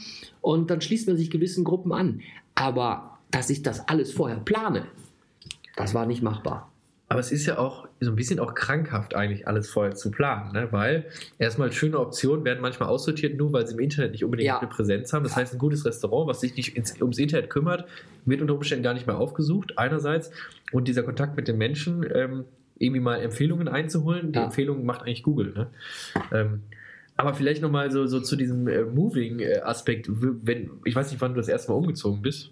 und 0.40 0.70
dann 0.70 0.80
schließt 0.80 1.06
man 1.06 1.16
sich 1.16 1.30
gewissen 1.30 1.64
Gruppen 1.64 1.92
an. 1.92 2.20
Aber 2.54 3.18
dass 3.30 3.50
ich 3.50 3.62
das 3.62 3.88
alles 3.88 4.12
vorher 4.12 4.38
plane, 4.38 4.86
das 5.76 5.94
war 5.94 6.06
nicht 6.06 6.22
machbar. 6.22 6.70
Aber 7.10 7.20
es 7.20 7.32
ist 7.32 7.46
ja 7.46 7.56
auch 7.56 7.88
so 8.00 8.10
ein 8.10 8.16
bisschen 8.16 8.38
auch 8.38 8.54
krankhaft 8.54 9.14
eigentlich 9.14 9.48
alles 9.48 9.70
vorher 9.70 9.94
zu 9.94 10.10
planen, 10.10 10.52
ne? 10.52 10.68
weil 10.72 11.06
erstmal 11.38 11.72
schöne 11.72 11.98
Optionen 11.98 12.44
werden 12.44 12.60
manchmal 12.60 12.90
aussortiert, 12.90 13.38
nur 13.38 13.50
weil 13.52 13.66
sie 13.66 13.72
im 13.74 13.80
Internet 13.80 14.12
nicht 14.12 14.24
unbedingt 14.24 14.46
Ja. 14.48 14.58
eine 14.58 14.68
Präsenz 14.68 15.12
haben. 15.14 15.22
Das 15.22 15.34
heißt, 15.34 15.54
ein 15.54 15.58
gutes 15.58 15.86
Restaurant, 15.86 16.28
was 16.28 16.40
sich 16.40 16.54
nicht 16.54 16.76
ins, 16.76 17.00
ums 17.00 17.16
Internet 17.18 17.48
kümmert, 17.48 17.86
wird 18.26 18.42
unter 18.42 18.54
Umständen 18.54 18.82
gar 18.82 18.92
nicht 18.92 19.06
mehr 19.06 19.16
aufgesucht, 19.16 19.78
einerseits. 19.78 20.30
Und 20.70 20.86
dieser 20.86 21.02
Kontakt 21.02 21.34
mit 21.36 21.48
den 21.48 21.56
Menschen, 21.56 22.06
ähm, 22.14 22.44
irgendwie 22.78 23.00
mal 23.00 23.16
Empfehlungen 23.20 23.68
einzuholen, 23.68 24.32
die 24.32 24.38
Ja. 24.38 24.44
Empfehlungen 24.44 24.84
macht 24.84 25.02
eigentlich 25.02 25.22
Google. 25.22 25.52
Ne? 25.54 25.66
Ähm, 26.32 26.62
aber 27.16 27.32
vielleicht 27.34 27.62
nochmal 27.62 27.90
so, 27.90 28.06
so 28.06 28.20
zu 28.20 28.36
diesem 28.36 28.68
äh, 28.68 28.84
Moving-Aspekt. 28.84 30.06
Wenn, 30.10 30.70
ich 30.84 30.94
weiß 30.94 31.10
nicht, 31.10 31.20
wann 31.20 31.32
du 31.32 31.38
das 31.40 31.48
erste 31.48 31.72
Mal 31.72 31.78
umgezogen 31.78 32.22
bist. 32.22 32.50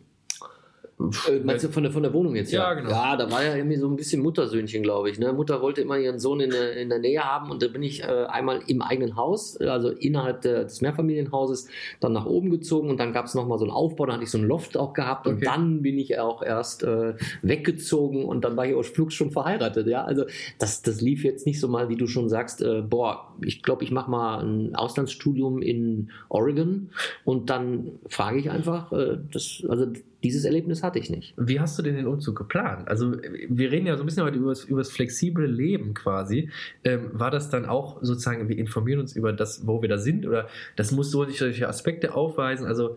Äh, 0.99 1.41
meinst 1.45 1.63
du 1.63 1.69
von 1.69 1.83
der, 1.83 1.93
von 1.93 2.03
der 2.03 2.13
Wohnung 2.15 2.35
jetzt? 2.37 2.51
Ja, 2.53 2.73
genau. 2.73 2.89
Ja, 2.91 3.17
da 3.17 3.31
war 3.31 3.45
ja 3.45 3.55
irgendwie 3.55 3.77
so 3.77 3.87
ein 3.87 3.97
bisschen 3.97 4.23
Muttersöhnchen, 4.23 4.83
glaube 4.83 5.11
ich. 5.11 5.19
Ne? 5.19 5.33
Mutter 5.35 5.61
wollte 5.61 5.83
immer 5.83 5.99
ihren 5.99 6.19
Sohn 6.19 6.41
in 6.41 6.51
der, 6.51 6.75
in 6.77 6.89
der 6.89 6.99
Nähe 6.99 7.21
haben 7.23 7.51
und 7.51 7.63
da 7.63 7.69
bin 7.69 7.83
ich 7.83 8.03
äh, 8.03 8.07
einmal 8.07 8.63
im 8.67 8.81
eigenen 8.81 9.15
Haus, 9.15 9.59
also 9.59 9.91
innerhalb 9.91 10.41
der, 10.41 10.65
des 10.65 10.81
Mehrfamilienhauses, 10.81 11.69
dann 12.01 12.15
nach 12.15 12.25
oben 12.25 12.51
gezogen 12.51 12.89
und 12.89 12.99
dann 12.99 13.13
gab 13.13 13.27
es 13.27 13.35
nochmal 13.35 13.59
so 13.59 13.65
einen 13.67 13.73
Aufbau, 13.75 14.07
da 14.07 14.15
hatte 14.15 14.25
ich 14.25 14.31
so 14.31 14.39
einen 14.39 14.49
Loft 14.49 14.77
auch 14.79 14.95
gehabt 14.95 15.27
und 15.27 15.37
Okay. 15.37 15.45
dann 15.45 15.83
bin 15.83 15.99
ich 15.99 16.19
auch 16.19 16.43
erst 16.43 16.83
äh, 16.83 17.13
weggezogen 17.43 18.25
und 18.25 18.45
dann 18.45 18.57
war 18.57 18.65
ich 18.67 18.75
aus 18.75 18.89
Flugs 18.89 19.13
schon 19.13 19.31
verheiratet. 19.31 19.87
Ja, 19.87 20.05
also 20.05 20.25
das, 20.59 20.81
das 20.81 21.03
lief 21.03 21.25
jetzt 21.25 21.45
nicht 21.47 21.61
so 21.61 21.69
mal, 21.69 21.91
wie 21.91 21.97
du 21.97 22.07
schon 22.07 22.31
sagst, 22.31 22.63
äh, 22.63 22.81
boah, 22.81 23.35
ich 23.43 23.63
glaube, 23.63 23.85
ich 23.85 23.91
mache 23.91 24.11
mal 24.11 24.39
ein 24.43 24.75
Auslandsstudium 24.75 25.61
in 25.61 26.11
Oregon 26.31 26.89
und 27.25 27.51
dann 27.51 27.99
frage 28.09 28.39
ich 28.39 28.51
einfach, 28.51 28.93
äh, 28.93 29.19
das, 29.31 29.63
also 29.69 29.87
dieses 30.27 30.45
Erlebnis 30.45 30.83
hatte 30.83 30.99
ich 30.99 31.09
nicht. 31.09 31.35
Wie 31.37 31.61
hast 31.61 31.79
du 31.79 31.83
denn 31.83 31.97
den 31.97 32.07
Umzug 32.07 32.37
geplant? 32.37 32.89
Also, 32.89 33.17
wir 33.49 33.71
reden 33.71 33.87
ja 33.87 33.97
so 33.97 34.03
ein 34.03 34.07
bisschen 34.07 34.25
heute 34.25 34.39
über 34.39 34.51
das, 34.51 34.65
über 34.65 34.81
das 34.81 34.91
flexible 34.91 35.47
Leben 35.47 35.95
quasi. 35.95 36.51
Ähm, 36.85 37.11
war 37.13 37.31
das 37.31 37.49
dann 37.49 37.65
auch 37.65 37.99
sozusagen, 38.03 38.49
wir 38.49 38.59
informieren 38.59 39.01
uns 39.01 39.15
über 39.15 39.33
das, 39.33 39.67
wo 39.67 39.81
wir 39.81 39.89
da 39.89 39.99
sind? 39.99 40.27
Oder 40.27 40.49
das 40.77 40.93
muss 40.93 41.11
so 41.11 41.25
solche 41.25 41.69
Aspekte 41.69 42.15
aufweisen? 42.15 42.67
Also, 42.67 42.97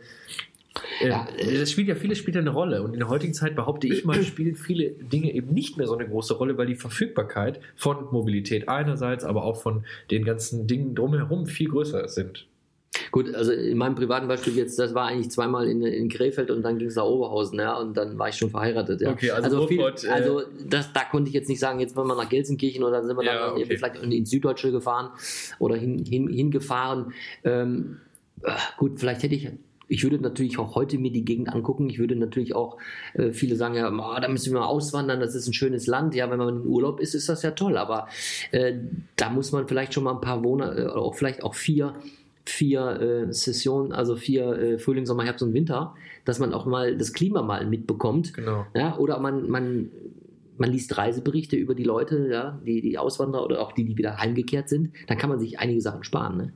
ähm, 1.01 1.09
Ja, 1.09 1.27
das 1.59 1.71
spielt 1.71 1.87
ja, 1.87 1.95
vieles 1.95 2.17
spielt 2.17 2.35
ja 2.35 2.41
eine 2.41 2.49
Rolle. 2.51 2.83
Und 2.83 2.93
in 2.93 2.99
der 2.99 3.09
heutigen 3.09 3.33
Zeit 3.33 3.55
behaupte 3.55 3.87
ich 3.87 4.05
mal, 4.05 4.21
spielen 4.23 4.55
viele 4.55 4.91
Dinge 4.91 5.33
eben 5.33 5.53
nicht 5.53 5.77
mehr 5.77 5.87
so 5.87 5.95
eine 5.95 6.07
große 6.07 6.33
Rolle, 6.35 6.57
weil 6.57 6.67
die 6.67 6.75
Verfügbarkeit 6.75 7.59
von 7.75 8.05
Mobilität 8.11 8.67
einerseits, 8.67 9.23
aber 9.23 9.43
auch 9.43 9.61
von 9.61 9.85
den 10.11 10.23
ganzen 10.25 10.67
Dingen 10.67 10.95
drumherum 10.95 11.45
viel 11.45 11.69
größer 11.69 12.07
sind. 12.07 12.48
Gut, 13.11 13.33
also 13.33 13.51
in 13.51 13.77
meinem 13.77 13.95
privaten 13.95 14.27
Beispiel 14.27 14.55
jetzt, 14.55 14.77
das 14.79 14.93
war 14.93 15.07
eigentlich 15.07 15.31
zweimal 15.31 15.67
in, 15.67 15.81
in 15.81 16.09
Krefeld 16.09 16.51
und 16.51 16.61
dann 16.63 16.77
ging 16.77 16.87
es 16.87 16.95
nach 16.95 17.05
Oberhausen, 17.05 17.59
ja, 17.59 17.75
und 17.77 17.95
dann 17.97 18.17
war 18.17 18.29
ich 18.29 18.35
schon 18.35 18.49
verheiratet, 18.49 19.01
ja. 19.01 19.11
Okay, 19.11 19.31
also 19.31 19.67
viel, 19.67 19.79
Ruhrpott, 19.79 20.03
äh, 20.05 20.09
also 20.09 20.41
das, 20.69 20.91
da 20.93 21.01
konnte 21.03 21.29
ich 21.29 21.33
jetzt 21.35 21.49
nicht 21.49 21.59
sagen, 21.59 21.79
jetzt 21.79 21.95
wollen 21.95 22.07
wir 22.07 22.15
nach 22.15 22.29
Gelsenkirchen 22.29 22.83
oder 22.83 23.03
sind 23.03 23.17
wir 23.17 23.23
Ja, 23.25 23.47
dann 23.47 23.51
okay. 23.61 23.77
vielleicht 23.77 23.97
in- 24.03 24.11
ins 24.11 24.29
Süddeutsche 24.29 24.71
gefahren 24.71 25.09
oder 25.59 25.75
hin, 25.75 26.03
hin, 26.05 26.27
hingefahren. 26.27 27.13
Ähm, 27.43 27.97
äh, 28.43 28.51
gut, 28.77 28.99
vielleicht 28.99 29.23
hätte 29.23 29.35
ich 29.35 29.49
ich 29.91 30.03
würde 30.03 30.19
natürlich 30.19 30.59
auch 30.59 30.75
heute 30.75 30.99
mir 30.99 31.11
die 31.11 31.25
Gegend 31.25 31.49
angucken. 31.51 31.89
Ich 31.89 31.97
würde 31.97 32.15
natürlich 32.15 32.53
auch, 32.53 32.77
äh, 33.15 33.31
viele 33.31 33.55
sagen 33.55 33.73
ja, 33.73 33.89
"Ah, 33.89 34.19
da 34.19 34.27
müssen 34.27 34.53
wir 34.53 34.59
mal 34.59 34.67
auswandern, 34.67 35.19
das 35.19 35.33
ist 35.33 35.47
ein 35.47 35.53
schönes 35.53 35.87
Land. 35.87 36.13
Ja, 36.13 36.29
wenn 36.29 36.37
man 36.37 36.61
in 36.61 36.67
Urlaub 36.67 36.99
ist, 36.99 37.15
ist 37.15 37.27
das 37.27 37.41
ja 37.41 37.49
toll. 37.49 37.75
Aber 37.75 38.07
äh, 38.51 38.75
da 39.15 39.31
muss 39.31 39.51
man 39.51 39.67
vielleicht 39.67 39.95
schon 39.95 40.03
mal 40.03 40.11
ein 40.13 40.21
paar 40.21 40.37
Monate, 40.37 40.79
äh, 40.83 40.87
auch 40.89 41.15
vielleicht 41.15 41.41
auch 41.43 41.55
vier, 41.55 41.95
vier 42.49 43.27
äh, 43.29 43.33
Sessionen, 43.33 43.91
also 43.91 44.15
vier 44.15 44.51
äh, 44.57 44.77
Frühling, 44.77 45.05
Sommer, 45.05 45.23
Herbst 45.23 45.43
und 45.43 45.53
Winter, 45.53 45.95
dass 46.25 46.39
man 46.39 46.53
auch 46.53 46.65
mal 46.65 46.97
das 46.97 47.13
Klima 47.13 47.41
mal 47.41 47.65
mitbekommt. 47.65 48.33
Genau. 48.33 48.65
Ja, 48.75 48.97
oder 48.97 49.19
man, 49.19 49.49
man, 49.49 49.91
man 50.57 50.71
liest 50.71 50.97
Reiseberichte 50.97 51.55
über 51.55 51.75
die 51.75 51.83
Leute, 51.83 52.27
ja, 52.31 52.59
die, 52.65 52.81
die 52.81 52.97
Auswanderer 52.97 53.43
oder 53.43 53.61
auch 53.61 53.71
die, 53.71 53.85
die 53.85 53.97
wieder 53.97 54.17
heimgekehrt 54.17 54.69
sind. 54.69 54.91
Dann 55.07 55.17
kann 55.17 55.29
man 55.29 55.39
sich 55.39 55.59
einige 55.59 55.81
Sachen 55.81 56.03
sparen. 56.03 56.37
Ne? 56.37 56.53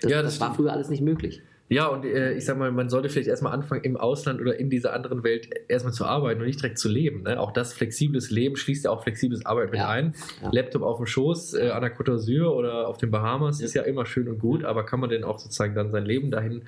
Das, 0.00 0.10
Ja, 0.10 0.22
das, 0.22 0.34
das 0.34 0.40
war 0.40 0.54
früher 0.54 0.72
alles 0.72 0.88
nicht 0.88 1.02
möglich. 1.02 1.42
Ja, 1.68 1.86
und 1.88 2.04
äh, 2.04 2.32
ich 2.32 2.44
sag 2.44 2.56
mal, 2.58 2.72
man 2.72 2.88
sollte 2.88 3.08
vielleicht 3.08 3.28
erstmal 3.28 3.52
anfangen, 3.52 3.84
im 3.84 3.96
Ausland 3.96 4.40
oder 4.40 4.58
in 4.58 4.70
dieser 4.70 4.94
anderen 4.94 5.22
Welt 5.22 5.48
erstmal 5.68 5.92
zu 5.92 6.04
arbeiten 6.06 6.40
und 6.40 6.46
nicht 6.46 6.60
direkt 6.62 6.78
zu 6.78 6.88
leben. 6.88 7.22
Ne? 7.24 7.38
Auch 7.38 7.52
das 7.52 7.72
flexibles 7.72 8.30
Leben 8.30 8.56
schließt 8.56 8.86
ja 8.86 8.90
auch 8.90 9.02
flexibles 9.02 9.44
Arbeit 9.44 9.70
mit 9.70 9.80
Ja, 9.80 9.88
ein. 9.90 10.14
ja. 10.42 10.50
Laptop 10.50 10.82
auf 10.82 10.96
dem 10.96 11.06
Schoß 11.06 11.54
äh, 11.54 11.70
an 11.70 11.82
der 11.82 11.94
Côte 11.94 12.12
d'Azur 12.12 12.48
oder 12.48 12.88
auf 12.88 12.96
den 12.96 13.10
Bahamas 13.10 13.60
ist 13.60 13.74
ja 13.74 13.82
immer 13.82 14.06
schön 14.06 14.28
und 14.28 14.38
gut, 14.38 14.64
aber 14.64 14.84
kann 14.84 15.00
man 15.00 15.10
denn 15.10 15.24
auch 15.24 15.38
sozusagen 15.38 15.74
dann 15.74 15.90
sein 15.90 16.04
Leben 16.06 16.30
dahin 16.30 16.62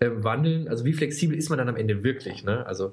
ähm, 0.00 0.22
wandeln? 0.24 0.68
Also 0.68 0.84
wie 0.84 0.92
flexibel 0.92 1.36
ist 1.36 1.48
man 1.48 1.58
dann 1.58 1.68
am 1.68 1.76
Ende 1.76 2.04
wirklich? 2.04 2.44
Ne? 2.44 2.66
Also 2.66 2.92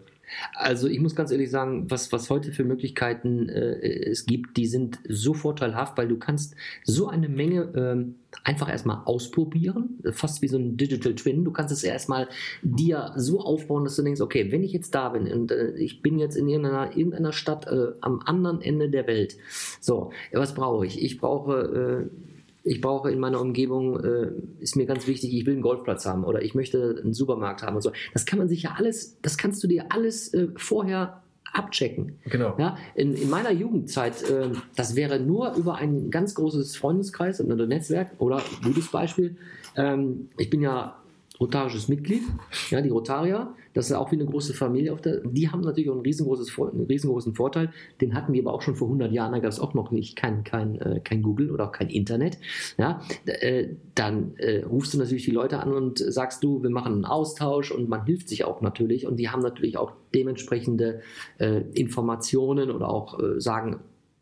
Also 0.55 0.88
ich 0.88 1.00
muss 1.00 1.15
ganz 1.15 1.31
ehrlich 1.31 1.51
sagen, 1.51 1.91
was, 1.91 2.12
was 2.13 2.29
heute 2.29 2.51
für 2.53 2.63
Möglichkeiten 2.63 3.50
äh, 3.50 4.10
es 4.10 4.25
gibt, 4.25 4.55
die 4.55 4.67
sind 4.67 5.00
so 5.10 5.34
vorteilhaft, 5.34 5.98
weil 5.98 6.08
du 6.08 6.17
kannst 6.17 6.55
so 6.86 7.10
eine 7.10 7.27
Menge 7.27 7.74
ähm, 7.75 8.15
einfach 8.43 8.70
erstmal 8.70 9.01
ausprobieren, 9.05 10.00
fast 10.12 10.41
wie 10.41 10.48
so 10.48 10.58
ein 10.58 10.77
Digital 10.77 11.15
Twin. 11.15 11.41
Du 11.44 11.52
kannst 11.52 11.74
es 11.74 11.84
erstmal 11.84 12.28
dir 12.62 13.14
so 13.16 13.40
aufbauen, 13.40 13.84
dass 13.84 13.96
du 13.96 14.04
denkst, 14.04 14.22
okay, 14.22 14.52
wenn 14.52 14.64
ich 14.64 14.72
jetzt 14.72 14.96
da 14.96 15.10
bin 15.10 15.32
und 15.32 15.52
äh, 15.52 15.72
ich 15.76 16.02
bin 16.02 16.20
jetzt 16.20 16.36
in 16.36 16.48
irgendeiner, 16.48 16.96
irgendeiner 16.96 17.34
Stadt 17.34 17.68
äh, 17.68 17.94
am 18.02 18.22
anderen 18.26 18.62
Ende 18.62 18.90
der 18.90 19.08
Welt, 19.08 19.38
so, 19.80 20.12
was 20.32 20.54
brauche 20.54 20.86
ich? 20.86 21.02
Ich 21.02 21.18
brauche... 21.18 22.10
Äh, 22.10 22.32
ich 22.64 22.80
brauche 22.80 23.12
in 23.12 23.20
meiner 23.20 23.42
Umgebung, 23.42 24.00
äh, 24.04 24.32
ist 24.60 24.76
mir 24.76 24.86
ganz 24.86 25.08
wichtig, 25.08 25.34
ich 25.34 25.46
will 25.46 25.54
einen 25.54 25.64
Golfplatz 25.64 26.06
haben 26.06 26.24
oder 26.24 26.44
ich 26.44 26.54
möchte 26.54 27.02
einen 27.04 27.14
Supermarkt 27.14 27.64
haben 27.64 27.76
und 27.76 27.82
so. 27.82 27.92
Das 28.14 28.26
kann 28.26 28.38
man 28.38 28.48
sich 28.48 28.64
ja 28.64 28.76
alles, 28.78 29.20
das 29.22 29.38
kannst 29.38 29.64
du 29.64 29.68
dir 29.68 29.86
alles 29.90 30.32
äh, 30.34 30.48
vorher 30.56 31.24
abchecken. 31.54 32.20
Genau. 32.26 32.56
Ja, 32.58 32.78
in, 32.96 33.14
in 33.14 33.30
meiner 33.30 33.52
Jugendzeit, 33.52 34.24
äh, 34.30 34.50
das 34.76 34.96
wäre 34.96 35.20
nur 35.20 35.54
über 35.56 35.76
ein 35.76 36.12
ganz 36.12 36.36
großes 36.36 36.76
Freundeskreis 36.76 37.42
oder 37.42 37.66
Netzwerk 37.66 38.12
oder 38.20 38.42
gutes 38.64 38.90
Beispiel. 38.90 39.38
Ähm, 39.76 40.30
ich 40.38 40.50
bin 40.50 40.62
ja 40.62 41.00
rotarisches 41.42 41.88
Mitglied, 41.88 42.22
ja, 42.70 42.82
die 42.82 42.90
Rotarier, 42.90 43.54
das 43.74 43.90
ist 43.90 43.96
auch 43.96 44.12
wie 44.12 44.16
eine 44.16 44.26
große 44.26 44.54
Familie. 44.54 44.94
Auf 44.94 45.02
der, 45.02 45.22
die 45.24 45.50
haben 45.50 45.62
natürlich 45.62 45.90
auch 45.90 45.94
einen, 45.94 46.04
riesengroßes, 46.04 46.58
einen 46.60 46.86
riesengroßen 46.86 47.34
Vorteil. 47.34 47.72
Den 48.00 48.14
hatten 48.14 48.34
wir 48.34 48.42
aber 48.42 48.54
auch 48.54 48.62
schon 48.62 48.76
vor 48.76 48.88
100 48.88 49.12
Jahren. 49.12 49.32
Da 49.32 49.40
gab 49.40 49.52
es 49.52 49.60
auch 49.60 49.74
noch 49.74 49.92
nicht 49.92 50.16
kein, 50.16 50.44
kein, 50.44 50.80
äh, 50.80 51.02
kein 51.04 51.22
Google 51.22 51.52
oder 51.52 51.68
auch 51.68 51.72
kein 51.72 51.90
Internet. 51.90 52.38
Ja, 52.78 53.02
äh, 53.26 53.70
dann 53.96 54.36
äh, 54.38 54.64
rufst 54.64 54.94
du 54.94 54.98
natürlich 54.98 55.26
die 55.26 55.32
Leute 55.32 55.60
an 55.60 55.74
und 55.74 56.00
sagst 56.00 56.44
du, 56.44 56.62
wir 56.62 56.70
machen 56.70 56.94
einen 56.94 57.06
Austausch 57.06 57.72
und 57.72 57.90
man 57.90 58.06
hilft 58.06 58.30
sich 58.30 58.44
auch 58.44 58.62
natürlich. 58.62 59.08
Und 59.08 59.18
die 59.18 59.30
haben 59.30 59.42
natürlich 59.42 59.78
auch 59.78 59.94
dementsprechende 60.14 61.02
äh, 61.40 61.62
Informationen 61.74 62.72
oder 62.72 62.90
auch 62.90 63.20
sagen, 63.38 63.80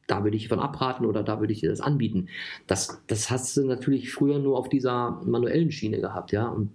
da 0.08 0.24
würde 0.24 0.38
ich 0.38 0.48
von 0.48 0.60
abraten 0.60 1.06
oder 1.06 1.24
da 1.24 1.40
würde 1.40 1.54
ich 1.54 1.60
dir 1.60 1.70
das 1.70 1.82
anbieten. 1.82 2.30
Das, 2.66 3.02
das 3.08 3.30
hast 3.30 3.56
du 3.58 3.66
natürlich 3.66 4.12
früher 4.12 4.40
nur 4.40 4.58
auf 4.58 4.70
dieser 4.70 5.22
manuellen 5.26 5.72
Schiene 5.72 6.00
gehabt, 6.00 6.32
ja. 6.32 6.48
Und 6.48 6.72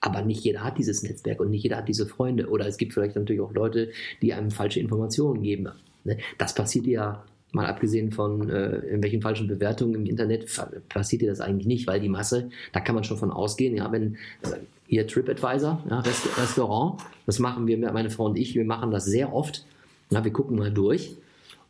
aber 0.00 0.22
nicht 0.22 0.44
jeder 0.44 0.64
hat 0.64 0.78
dieses 0.78 1.02
Netzwerk 1.02 1.40
und 1.40 1.50
nicht 1.50 1.62
jeder 1.62 1.78
hat 1.78 1.88
diese 1.88 2.06
Freunde. 2.06 2.48
Oder 2.48 2.66
es 2.66 2.76
gibt 2.76 2.94
vielleicht 2.94 3.16
natürlich 3.16 3.40
auch 3.40 3.52
Leute, 3.52 3.90
die 4.22 4.32
einem 4.32 4.50
falsche 4.50 4.80
Informationen 4.80 5.42
geben. 5.42 5.68
Ne? 6.04 6.18
Das 6.38 6.54
passiert 6.54 6.86
ja, 6.86 7.24
mal 7.52 7.66
abgesehen 7.66 8.12
von 8.12 8.48
äh, 8.50 8.76
irgendwelchen 8.76 9.22
falschen 9.22 9.48
Bewertungen 9.48 9.94
im 9.94 10.06
Internet, 10.06 10.46
passiert 10.88 11.22
dir 11.22 11.30
das 11.30 11.40
eigentlich 11.40 11.66
nicht, 11.66 11.86
weil 11.86 12.00
die 12.00 12.08
Masse, 12.08 12.50
da 12.72 12.80
kann 12.80 12.94
man 12.94 13.04
schon 13.04 13.16
von 13.16 13.30
ausgehen, 13.30 13.74
ja, 13.76 13.90
wenn 13.90 14.14
äh, 14.42 14.58
hier 14.86 15.06
TripAdvisor, 15.06 15.84
ja, 15.88 16.00
Rest 16.00 16.26
Restaurant, 16.38 17.00
das 17.26 17.38
machen 17.38 17.66
wir, 17.66 17.78
meine 17.92 18.10
Frau 18.10 18.26
und 18.26 18.38
ich, 18.38 18.54
wir 18.54 18.64
machen 18.64 18.90
das 18.90 19.04
sehr 19.04 19.32
oft. 19.32 19.64
Ja, 20.10 20.24
wir 20.24 20.32
gucken 20.32 20.56
mal 20.56 20.72
durch. 20.72 21.16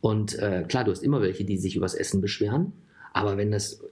Und 0.01 0.39
äh, 0.39 0.65
klar, 0.69 0.85
du 0.85 0.93
hast 0.93 1.03
immer 1.03 1.21
welche, 1.21 1.45
die 1.45 1.59
sich 1.59 1.75
übers 1.75 1.95
Essen 1.95 2.21
beschweren. 2.21 2.73
Aber 3.13 3.37
wenn 3.37 3.51
das, 3.51 3.83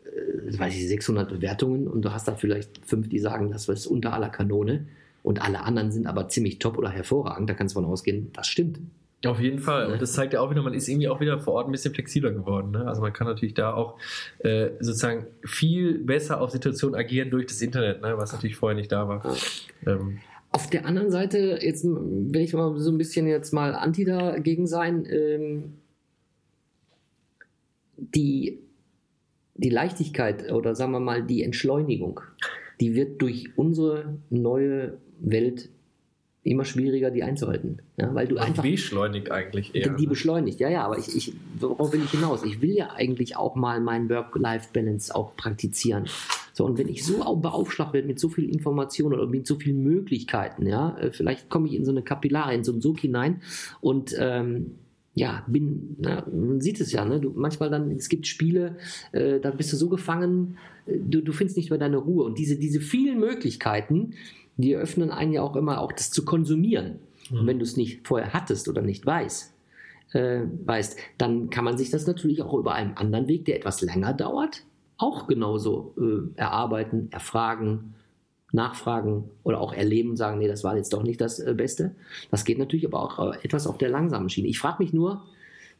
weiß 0.59 0.75
ich, 0.75 0.89
600 0.89 1.29
Bewertungen 1.29 1.87
und 1.87 2.03
du 2.03 2.13
hast 2.13 2.29
da 2.29 2.35
vielleicht 2.35 2.87
fünf, 2.87 3.09
die 3.09 3.19
sagen, 3.19 3.51
das 3.51 3.69
ist 3.69 3.87
unter 3.87 4.13
aller 4.13 4.29
Kanone 4.29 4.87
und 5.23 5.43
alle 5.43 5.61
anderen 5.61 5.91
sind 5.91 6.07
aber 6.07 6.29
ziemlich 6.29 6.59
top 6.59 6.79
oder 6.79 6.91
hervorragend, 6.91 7.51
da 7.51 7.55
kannst 7.55 7.75
du 7.75 7.81
von 7.81 7.91
ausgehen, 7.91 8.31
das 8.33 8.47
stimmt. 8.47 8.81
Auf 9.25 9.41
jeden 9.41 9.59
Fall. 9.59 9.87
Und 9.93 10.03
das 10.03 10.13
zeigt 10.13 10.35
ja 10.35 10.41
auch 10.41 10.51
wieder, 10.51 10.63
man 10.63 10.75
ist 10.75 10.89
irgendwie 10.89 11.09
auch 11.09 11.21
wieder 11.21 11.39
vor 11.41 11.55
Ort 11.55 11.69
ein 11.69 11.73
bisschen 11.73 11.95
flexibler 11.95 12.33
geworden. 12.33 12.73
Ne? 12.73 12.87
Also 12.87 13.01
man 13.01 13.13
kann 13.13 13.27
natürlich 13.27 13.55
da 13.55 13.73
auch 13.73 13.99
äh, 14.39 14.71
sozusagen 14.79 15.27
viel 15.43 15.99
besser 15.99 16.41
auf 16.41 16.51
Situationen 16.51 16.95
agieren 16.95 17.31
durch 17.31 17.47
das 17.47 17.61
Internet, 17.63 18.03
ne? 18.03 18.17
was 18.19 18.33
natürlich 18.33 18.57
vorher 18.57 18.77
nicht 18.77 18.93
da 18.93 19.09
war. 19.09 19.23
Ähm. 19.87 20.19
Auf 20.53 20.69
der 20.71 20.87
anderen 20.87 21.11
Seite, 21.11 21.59
jetzt 21.61 21.85
will 21.85 22.41
ich 22.43 22.53
mal 22.53 22.79
so 22.79 22.91
ein 22.91 22.99
bisschen 22.99 23.27
jetzt 23.27 23.53
mal 23.53 23.75
anti 23.75 24.05
dagegen 24.05 24.67
sein, 24.67 25.07
ähm, 25.11 25.75
die 27.97 28.59
die 29.57 29.71
Leichtigkeit 29.71 30.51
oder 30.53 30.75
sagen 30.75 30.93
wir 30.93 31.01
mal 31.01 31.23
die 31.23 31.43
Entschleunigung, 31.43 32.21
die 32.81 32.95
wird 32.95 33.23
durch 33.23 33.51
unsere 33.57 34.19
neue 34.31 34.99
Welt 35.21 35.71
immer 36.47 36.65
schwieriger, 36.65 37.11
die 37.11 37.25
einzuhalten. 37.25 37.83
Ja, 37.97 38.15
weil 38.15 38.29
du 38.29 38.37
einfach. 38.37 38.63
beschleunigt 38.63 39.33
eigentlich 39.33 39.75
eher. 39.75 39.95
Die 39.95 40.07
beschleunigt, 40.07 40.61
ja, 40.61 40.69
ja, 40.69 40.85
aber 40.85 40.97
ich, 40.97 41.15
ich, 41.17 41.33
worauf 41.59 41.93
will 41.93 42.03
ich 42.05 42.13
hinaus? 42.13 42.45
Ich 42.45 42.63
will 42.63 42.71
ja 42.71 42.91
eigentlich 42.93 43.37
auch 43.37 43.57
mal 43.57 43.81
meinen 43.81 44.09
Work-Life-Balance 44.09 45.15
auch 45.15 45.35
praktizieren. 45.37 46.07
So, 46.53 46.65
und 46.65 46.79
wenn 46.79 46.89
ich 46.89 47.05
so 47.05 47.35
beaufschlagt 47.37 47.93
werde 47.95 48.07
mit 48.07 48.21
so 48.21 48.29
viel 48.29 48.49
Information 48.49 49.13
oder 49.13 49.27
mit 49.27 49.47
so 49.47 49.57
vielen 49.57 49.83
Möglichkeiten, 49.83 50.67
ja, 50.67 50.97
äh, 50.99 51.11
vielleicht 51.11 51.51
komme 51.51 51.67
ich 51.67 51.75
in 51.75 51.85
so 51.85 51.91
eine 51.91 52.03
Kapillare, 52.03 52.55
in 52.55 52.63
so 52.63 52.73
einen 52.73 52.81
Sog 52.81 53.01
hinein 53.01 53.43
und 53.81 54.15
ähm, 54.19 54.77
ja, 55.17 55.45
bin, 55.47 55.97
na, 55.99 56.27
man 56.31 56.61
sieht 56.61 56.79
es 56.79 56.93
ja, 56.93 57.03
ne? 57.07 57.19
Du, 57.19 57.33
manchmal 57.35 57.71
dann, 57.71 57.91
es 57.91 58.11
gibt 58.11 58.27
Spiele, 58.27 58.77
äh, 59.13 59.41
da 59.41 59.51
bist 59.51 59.73
du 59.73 59.77
so 59.79 59.89
gefangen, 59.89 60.59
äh, 60.85 60.99
du, 60.99 61.23
du 61.23 61.33
findest 61.33 61.57
nicht 61.57 61.71
mehr 61.71 61.79
deine 61.79 61.97
Ruhe. 61.97 62.25
Und 62.25 62.39
diese, 62.39 62.57
diese 62.57 62.81
vielen 62.81 63.19
Möglichkeiten, 63.19 64.13
die 64.59 64.75
eröffnen 64.75 65.11
einen 65.11 65.33
ja 65.33 65.41
auch 65.41 65.57
immer, 65.57 65.81
auch 65.81 65.93
das 65.93 66.11
zu 66.11 66.27
konsumieren. 66.27 66.99
Mhm. 67.31 67.39
Und 67.39 67.47
wenn 67.47 67.59
du 67.59 67.65
es 67.65 67.79
nicht 67.79 68.07
vorher 68.07 68.35
hattest 68.35 68.69
oder 68.69 68.83
nicht 68.83 69.07
weißt, 69.07 69.55
äh, 70.13 70.41
weißt, 70.67 70.99
dann 71.17 71.49
kann 71.49 71.65
man 71.65 71.79
sich 71.79 71.89
das 71.89 72.07
natürlich 72.07 72.43
auch 72.43 72.53
über 72.53 72.75
einen 72.75 72.99
anderen 72.99 73.27
Weg, 73.27 73.47
der 73.47 73.57
etwas 73.57 73.81
länger 73.81 74.13
dauert, 74.13 74.65
auch 74.99 75.29
genauso 75.29 75.95
äh, 75.99 76.39
erarbeiten, 76.39 77.09
erfragen, 77.11 77.95
nachfragen 78.57 79.25
oder 79.45 79.61
auch 79.61 79.73
erleben 79.73 80.11
und 80.11 80.17
sagen, 80.17 80.39
nee, 80.39 80.49
das 80.49 80.65
war 80.65 80.77
jetzt 80.77 80.93
doch 80.93 81.05
nicht 81.05 81.21
das 81.21 81.39
äh, 81.39 81.55
Beste. 81.55 81.95
Das 82.33 82.45
geht 82.45 82.59
natürlich 82.59 82.87
aber 82.87 83.01
auch 83.01 83.33
äh, 83.35 83.39
etwas 83.45 83.67
auf 83.69 83.79
der 83.79 83.89
langsamen 83.91 84.29
Schiene. 84.29 84.49
Ich 84.49 84.59
frage 84.59 84.83
mich 84.83 84.93
nur 84.93 85.23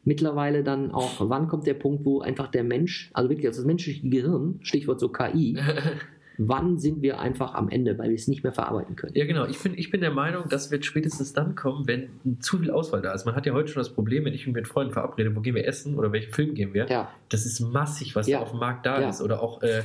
mittlerweile 0.05 0.63
dann 0.63 0.91
auch, 0.91 1.15
wann 1.19 1.49
kommt 1.49 1.67
der 1.67 1.73
Punkt, 1.73 2.05
wo 2.05 2.21
einfach 2.21 2.47
der 2.47 2.63
Mensch, 2.63 3.09
also 3.13 3.29
wirklich 3.29 3.47
das 3.47 3.63
menschliche 3.65 4.07
Gehirn, 4.07 4.59
Stichwort 4.61 5.01
so 5.01 5.09
KI, 5.09 5.57
wann 6.37 6.77
sind 6.77 7.01
wir 7.01 7.19
einfach 7.19 7.55
am 7.55 7.67
Ende, 7.67 7.97
weil 7.97 8.09
wir 8.09 8.15
es 8.15 8.27
nicht 8.27 8.43
mehr 8.43 8.53
verarbeiten 8.53 8.95
können. 8.95 9.13
Ja, 9.15 9.25
genau. 9.25 9.45
Ich 9.47 9.59
bin, 9.59 9.73
ich 9.75 9.89
bin 9.89 10.01
der 10.01 10.11
Meinung, 10.11 10.45
das 10.49 10.69
wird 10.71 10.85
spätestens 10.85 11.33
dann 11.33 11.55
kommen, 11.55 11.87
wenn 11.87 12.09
zu 12.39 12.59
viel 12.59 12.69
Auswahl 12.71 13.01
da 13.01 13.11
ist. 13.13 13.25
Man 13.25 13.35
hat 13.35 13.45
ja 13.47 13.53
heute 13.53 13.69
schon 13.69 13.81
das 13.81 13.89
Problem, 13.91 14.23
wenn 14.25 14.33
ich 14.33 14.45
mich 14.45 14.55
mit 14.55 14.67
Freunden 14.67 14.93
verabrede, 14.93 15.35
wo 15.35 15.41
gehen 15.41 15.55
wir 15.55 15.67
essen 15.67 15.95
oder 15.97 16.11
welchen 16.11 16.31
Film 16.31 16.53
gehen 16.53 16.73
wir. 16.75 16.87
Ja. 16.87 17.09
Das 17.29 17.45
ist 17.47 17.59
massig, 17.59 18.15
was 18.15 18.27
Ja. 18.27 18.37
da 18.37 18.43
auf 18.43 18.51
dem 18.51 18.59
Markt 18.59 18.85
da 18.85 19.01
Ja. 19.01 19.09
ist. 19.09 19.21
Oder 19.21 19.41
auch, 19.41 19.63
äh, 19.63 19.81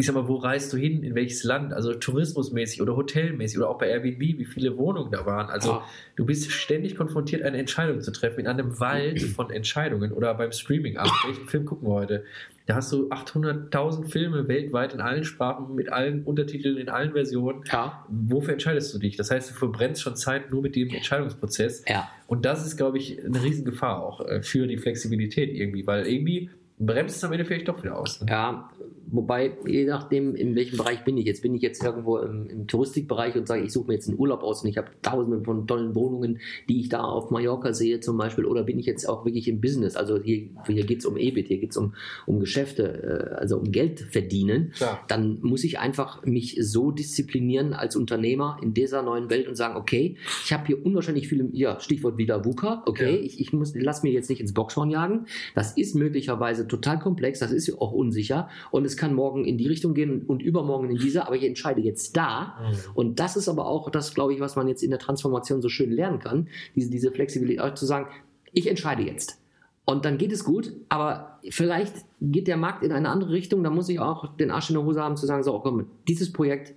ich 0.00 0.06
sag 0.06 0.14
mal, 0.14 0.26
wo 0.28 0.36
reist 0.36 0.72
du 0.72 0.76
hin, 0.76 1.02
in 1.02 1.14
welches 1.14 1.44
Land? 1.44 1.72
Also 1.72 1.94
tourismusmäßig 1.94 2.82
oder 2.82 2.96
hotelmäßig 2.96 3.58
oder 3.58 3.68
auch 3.68 3.78
bei 3.78 3.88
Airbnb, 3.88 4.20
wie 4.20 4.44
viele 4.44 4.76
Wohnungen 4.78 5.12
da 5.12 5.24
waren. 5.26 5.48
Also 5.50 5.70
Ja. 5.70 5.84
du 6.16 6.24
bist 6.26 6.50
ständig 6.50 6.96
konfrontiert, 6.96 7.42
eine 7.42 7.58
Entscheidung 7.58 8.00
zu 8.00 8.10
treffen 8.10 8.40
in 8.40 8.46
einem 8.46 8.80
Wald 8.80 9.20
von 9.36 9.50
Entscheidungen 9.50 10.12
oder 10.12 10.34
beim 10.34 10.52
Streaming 10.52 10.96
ab. 10.96 11.08
Welchen 11.26 11.46
Film 11.46 11.64
gucken 11.66 11.86
wir 11.88 11.94
heute? 11.94 12.24
Da 12.66 12.76
hast 12.76 12.92
du 12.92 13.08
800.000 13.10 14.08
Filme 14.08 14.46
weltweit 14.46 14.94
in 14.94 15.00
allen 15.00 15.24
Sprachen, 15.24 15.74
mit 15.74 15.92
allen 15.92 16.22
Untertiteln, 16.24 16.76
in 16.76 16.88
allen 16.88 17.12
Versionen. 17.12 17.62
Ja. 17.70 18.04
Wofür 18.08 18.52
entscheidest 18.52 18.94
du 18.94 18.98
dich? 18.98 19.16
Das 19.16 19.30
heißt, 19.30 19.50
du 19.50 19.54
verbrennst 19.54 20.02
schon 20.02 20.14
Zeit 20.16 20.50
nur 20.52 20.62
mit 20.62 20.76
dem 20.76 20.88
Entscheidungsprozess. 20.90 21.84
Ja. 21.88 22.08
Und 22.28 22.44
das 22.44 22.64
ist, 22.64 22.76
glaube 22.76 22.98
ich, 22.98 23.24
eine 23.24 23.42
Riesengefahr 23.42 24.00
auch 24.02 24.20
äh, 24.26 24.42
für 24.42 24.66
die 24.68 24.76
Flexibilität 24.78 25.52
irgendwie, 25.52 25.86
weil 25.86 26.06
irgendwie 26.06 26.50
bremst 26.78 27.16
es 27.16 27.24
am 27.24 27.32
Ende 27.32 27.44
vielleicht 27.44 27.68
doch 27.68 27.82
wieder 27.82 27.98
aus. 27.98 28.20
Ne? 28.20 28.28
Ja, 28.30 28.70
wobei, 29.12 29.56
je 29.66 29.84
nachdem, 29.84 30.34
in 30.34 30.54
welchem 30.54 30.78
Bereich 30.78 31.04
bin 31.04 31.16
ich 31.16 31.26
jetzt. 31.26 31.42
Bin 31.42 31.54
ich 31.54 31.62
jetzt 31.62 31.82
irgendwo 31.82 32.18
im, 32.18 32.48
im 32.48 32.66
Touristikbereich 32.66 33.34
und 33.36 33.46
sage, 33.46 33.62
ich 33.62 33.72
suche 33.72 33.88
mir 33.88 33.94
jetzt 33.94 34.08
einen 34.08 34.18
Urlaub 34.18 34.42
aus 34.42 34.62
und 34.62 34.68
ich 34.68 34.78
habe 34.78 34.88
tausende 35.02 35.42
von 35.44 35.66
tollen 35.66 35.94
Wohnungen, 35.94 36.38
die 36.68 36.80
ich 36.80 36.88
da 36.88 37.02
auf 37.02 37.30
Mallorca 37.30 37.72
sehe 37.72 38.00
zum 38.00 38.16
Beispiel, 38.16 38.44
oder 38.44 38.62
bin 38.62 38.78
ich 38.78 38.86
jetzt 38.86 39.08
auch 39.08 39.24
wirklich 39.24 39.48
im 39.48 39.60
Business? 39.60 39.96
Also 39.96 40.20
hier, 40.20 40.48
hier 40.66 40.84
geht 40.86 41.00
es 41.00 41.06
um 41.06 41.16
EBIT, 41.16 41.48
hier 41.48 41.58
geht 41.58 41.70
es 41.70 41.76
um, 41.76 41.94
um 42.26 42.40
Geschäfte, 42.40 43.30
äh, 43.32 43.34
also 43.34 43.58
um 43.58 43.72
Geld 43.72 44.00
verdienen. 44.00 44.72
Klar. 44.76 45.00
Dann 45.08 45.38
muss 45.42 45.64
ich 45.64 45.78
einfach 45.78 46.24
mich 46.24 46.56
so 46.60 46.90
disziplinieren 46.90 47.72
als 47.72 47.96
Unternehmer 47.96 48.58
in 48.62 48.74
dieser 48.74 49.02
neuen 49.02 49.30
Welt 49.30 49.48
und 49.48 49.56
sagen, 49.56 49.76
okay, 49.76 50.16
ich 50.44 50.52
habe 50.52 50.66
hier 50.66 50.84
unwahrscheinlich 50.84 51.28
viele, 51.28 51.48
ja, 51.52 51.80
Stichwort 51.80 52.18
wieder 52.18 52.44
VUCA, 52.44 52.82
okay, 52.86 53.16
Ja. 53.16 53.20
ich, 53.22 53.40
ich 53.40 53.52
muss, 53.52 53.74
lass 53.74 54.02
mir 54.02 54.12
jetzt 54.12 54.30
nicht 54.30 54.40
ins 54.40 54.54
Boxhorn 54.54 54.90
jagen. 54.90 55.26
Das 55.54 55.76
ist 55.76 55.94
möglicherweise 55.94 56.68
total 56.68 56.98
komplex, 56.98 57.40
das 57.40 57.50
ist 57.50 57.66
ja 57.66 57.74
auch 57.78 57.92
unsicher 57.92 58.48
und 58.70 58.79
es 58.84 58.96
kann 58.96 59.14
morgen 59.14 59.44
in 59.44 59.58
die 59.58 59.66
Richtung 59.66 59.94
gehen 59.94 60.22
und 60.22 60.42
übermorgen 60.42 60.90
in 60.90 60.96
diese, 60.96 61.26
aber 61.26 61.36
ich 61.36 61.44
entscheide 61.44 61.80
jetzt 61.80 62.16
da. 62.16 62.56
Und 62.94 63.20
das 63.20 63.36
ist 63.36 63.48
aber 63.48 63.66
auch 63.66 63.90
das, 63.90 64.14
glaube 64.14 64.34
ich, 64.34 64.40
was 64.40 64.56
man 64.56 64.68
jetzt 64.68 64.82
in 64.82 64.90
der 64.90 64.98
Transformation 64.98 65.62
so 65.62 65.68
schön 65.68 65.90
lernen 65.90 66.18
kann, 66.18 66.48
diese, 66.74 66.90
diese 66.90 67.10
Flexibilität, 67.10 67.76
zu 67.76 67.86
sagen, 67.86 68.08
ich 68.52 68.68
entscheide 68.68 69.02
jetzt. 69.02 69.38
Und 69.84 70.04
dann 70.04 70.18
geht 70.18 70.32
es 70.32 70.44
gut, 70.44 70.72
aber 70.88 71.40
vielleicht 71.50 71.94
geht 72.20 72.46
der 72.46 72.56
Markt 72.56 72.84
in 72.84 72.92
eine 72.92 73.08
andere 73.08 73.32
Richtung, 73.32 73.64
da 73.64 73.70
muss 73.70 73.88
ich 73.88 73.98
auch 73.98 74.36
den 74.36 74.50
Arsch 74.50 74.70
in 74.70 74.74
der 74.76 74.84
Hose 74.84 75.02
haben, 75.02 75.16
zu 75.16 75.26
sagen, 75.26 75.42
so, 75.42 75.54
oh, 75.54 75.60
komm, 75.60 75.86
dieses 76.06 76.32
Projekt, 76.32 76.74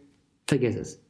vergess 0.47 0.75
es. 0.75 1.02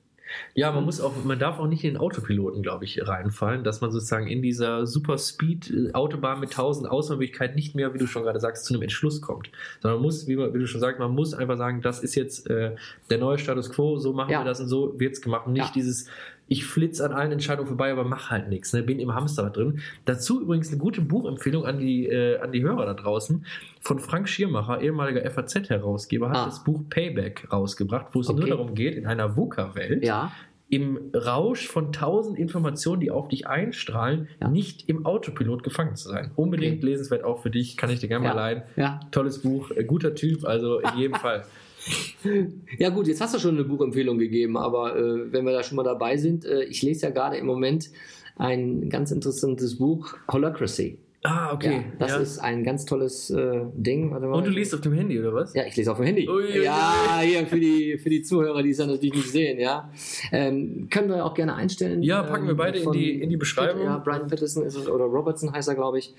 Ja, 0.54 0.72
man 0.72 0.84
muss 0.86 1.02
auch, 1.02 1.13
man 1.24 1.40
darf 1.40 1.60
auch 1.60 1.68
nicht 1.68 1.84
in 1.84 1.92
den 1.94 1.98
Autopiloten, 1.98 2.62
glaube 2.63 2.86
ich, 2.86 3.06
reinfallen, 3.08 3.63
dass 3.63 3.82
man 3.82 3.92
sozusagen 3.92 4.28
in 4.28 4.42
dieser 4.42 4.86
Super 4.86 5.18
Speed 5.18 5.92
Autobahn 5.94 6.40
mit 6.40 6.54
tausend 6.54 6.90
Auswahlmöglichkeiten 6.90 7.56
nicht 7.56 7.75
mehr, 7.75 7.94
wie 7.94 7.98
du 7.98 8.08
schon 8.08 8.24
gerade 8.24 8.40
sagst, 8.40 8.66
zu 8.66 8.74
einem 8.74 8.84
Entschluss 8.84 9.22
kommt. 9.22 9.50
Sondern 9.82 10.00
man 10.00 10.06
muss, 10.06 10.28
wie, 10.28 10.36
man, 10.36 10.54
wie 10.54 10.60
du 10.60 10.68
schon 10.68 10.82
sagst, 10.82 11.00
man 11.00 11.12
muss 11.12 11.34
einfach 11.34 11.58
sagen, 11.58 11.82
das 11.82 12.02
ist 12.04 12.16
jetzt 12.16 12.50
äh, 12.50 12.75
der 13.10 13.18
neue 13.18 13.38
Status 13.40 13.70
quo, 13.72 13.98
so 13.98 14.13
machen 14.13 14.32
Ja. 14.32 14.42
wir 14.42 14.46
das 14.46 14.60
und 14.60 14.68
so 14.68 15.00
wird's 15.00 15.22
gemacht. 15.22 15.48
Und 15.48 15.54
nicht 15.54 15.66
Ja. 15.68 15.72
dieses, 15.74 16.08
ich 16.48 16.66
flitze 16.66 17.06
an 17.06 17.14
allen 17.14 17.32
Entscheidungen 17.32 17.68
vorbei, 17.68 17.92
aber 17.92 18.04
mache 18.04 18.30
halt 18.30 18.50
nichts, 18.50 18.74
ne? 18.74 18.84
bin 18.84 19.00
im 19.00 19.16
Hamsterrad 19.16 19.56
drin. 19.58 19.80
Dazu 20.06 20.42
übrigens 20.42 20.70
eine 20.70 20.78
gute 20.78 21.02
Buchempfehlung 21.02 21.66
an 21.66 21.80
die, 21.80 22.06
äh, 22.08 22.40
an 22.40 22.52
die 22.52 22.62
Hörer 22.64 22.86
da 22.86 22.94
draußen. 22.94 23.46
Von 23.82 24.00
Frank 24.00 24.28
Schiermacher, 24.30 24.82
ehemaliger 24.82 25.24
FAZ-Herausgeber, 25.30 26.30
hat 26.30 26.38
Ah. 26.38 26.46
das 26.46 26.64
Buch 26.64 26.82
Payback 26.90 27.48
rausgebracht, 27.52 28.08
wo 28.14 28.20
es 28.20 28.30
Okay. 28.30 28.40
nur 28.42 28.50
darum 28.50 28.76
geht, 28.76 28.96
in 28.96 29.06
einer 29.08 29.36
VUCA-Welt 29.36 30.04
Ja. 30.04 30.32
im 30.70 30.98
Rausch 31.16 31.68
von 31.68 31.92
tausend 31.94 32.38
Informationen, 32.40 33.00
die 33.00 33.12
auf 33.12 33.28
dich 33.28 33.46
einstrahlen, 33.48 34.28
Ja. 34.42 34.48
nicht 34.50 34.90
im 34.90 35.06
Autopilot 35.06 35.62
gefangen 35.64 35.96
zu 35.96 36.10
sein. 36.10 36.32
Unbedingt 36.36 36.78
Okay. 36.80 36.86
lesenswert 36.88 37.24
auch 37.24 37.42
für 37.42 37.52
dich, 37.52 37.78
kann 37.78 37.90
ich 37.92 38.00
dir 38.00 38.08
gerne 38.08 38.26
Ja. 38.26 38.34
mal 38.34 38.40
leihen. 38.40 38.64
Ja. 38.76 39.00
Tolles 39.12 39.40
Buch, 39.42 39.72
äh, 39.72 39.84
guter 39.84 40.16
Typ, 40.16 40.46
also 40.46 40.80
in 40.80 40.98
jedem 40.98 41.14
Fall. 41.22 41.46
Ja 42.80 42.90
gut, 42.90 43.08
jetzt 43.08 43.20
hast 43.22 43.34
du 43.36 43.40
schon 43.40 43.56
eine 43.56 43.63
Buchempfehlung 43.66 44.18
gegeben, 44.18 44.58
aber 44.58 44.96
äh, 44.96 45.32
wenn 45.32 45.46
wir 45.46 45.52
da 45.54 45.63
schon 45.63 45.75
mal 45.75 45.84
dabei 45.84 46.18
sind, 46.18 46.46
äh, 46.46 46.63
ich 46.63 46.82
lese 46.82 47.08
ja 47.08 47.10
gerade 47.12 47.38
im 47.38 47.46
Moment 47.46 47.90
ein 48.38 48.90
ganz 48.90 49.12
interessantes 49.12 49.78
Buch, 49.78 50.16
Holacracy. 50.32 50.98
Ah, 51.25 51.48
Ja, 51.48 51.54
okay. 51.54 51.86
das 52.00 52.12
ja. 52.12 52.18
ist 52.18 52.40
ein 52.40 52.63
ganz 52.66 52.86
tolles 52.86 53.30
äh, 53.30 53.62
Ding. 53.75 54.12
Warte 54.12 54.25
mal. 54.28 54.36
Und 54.38 54.46
du 54.46 54.50
liest 54.50 54.74
auf 54.74 54.82
dem 54.82 54.92
Handy, 54.94 55.18
oder 55.20 55.34
was? 55.34 55.54
Ja, 55.54 55.63
ich 55.66 55.75
lese 55.75 55.90
auf 55.92 55.98
dem 55.98 56.06
Handy. 56.06 56.28
Ui, 56.28 56.44
ui, 56.44 56.63
ja, 56.63 57.20
hier 57.22 57.46
für 57.48 57.60
die, 57.60 57.98
für 57.98 58.10
die 58.10 58.22
Zuhörer, 58.24 58.62
die 58.62 58.72
es 58.72 58.78
ja 58.78 58.86
natürlich 58.88 59.13
nicht 59.16 59.30
sehen, 59.32 59.58
ja. 59.60 59.90
Ähm, 60.34 60.88
können 60.90 61.08
wir 61.10 61.25
auch 61.25 61.34
gerne 61.34 61.56
einstellen. 61.56 62.04
Ja, 62.04 62.24
packen 62.24 62.44
wir 62.46 62.52
ähm, 62.52 62.58
beide 62.58 62.80
in 62.80 62.92
die- 62.92 63.22
in 63.22 63.30
die 63.30 63.38
Beschreibung. 63.38 63.84
Ja, 63.84 64.00
Brian 64.00 64.28
Patterson 64.28 64.63
ist 64.66 64.75
es, 64.75 64.90
oder 64.90 65.06
Robertson 65.06 65.54
heißt 65.54 65.70
er, 65.70 65.75
glaube 65.75 66.00
ich. 66.00 66.13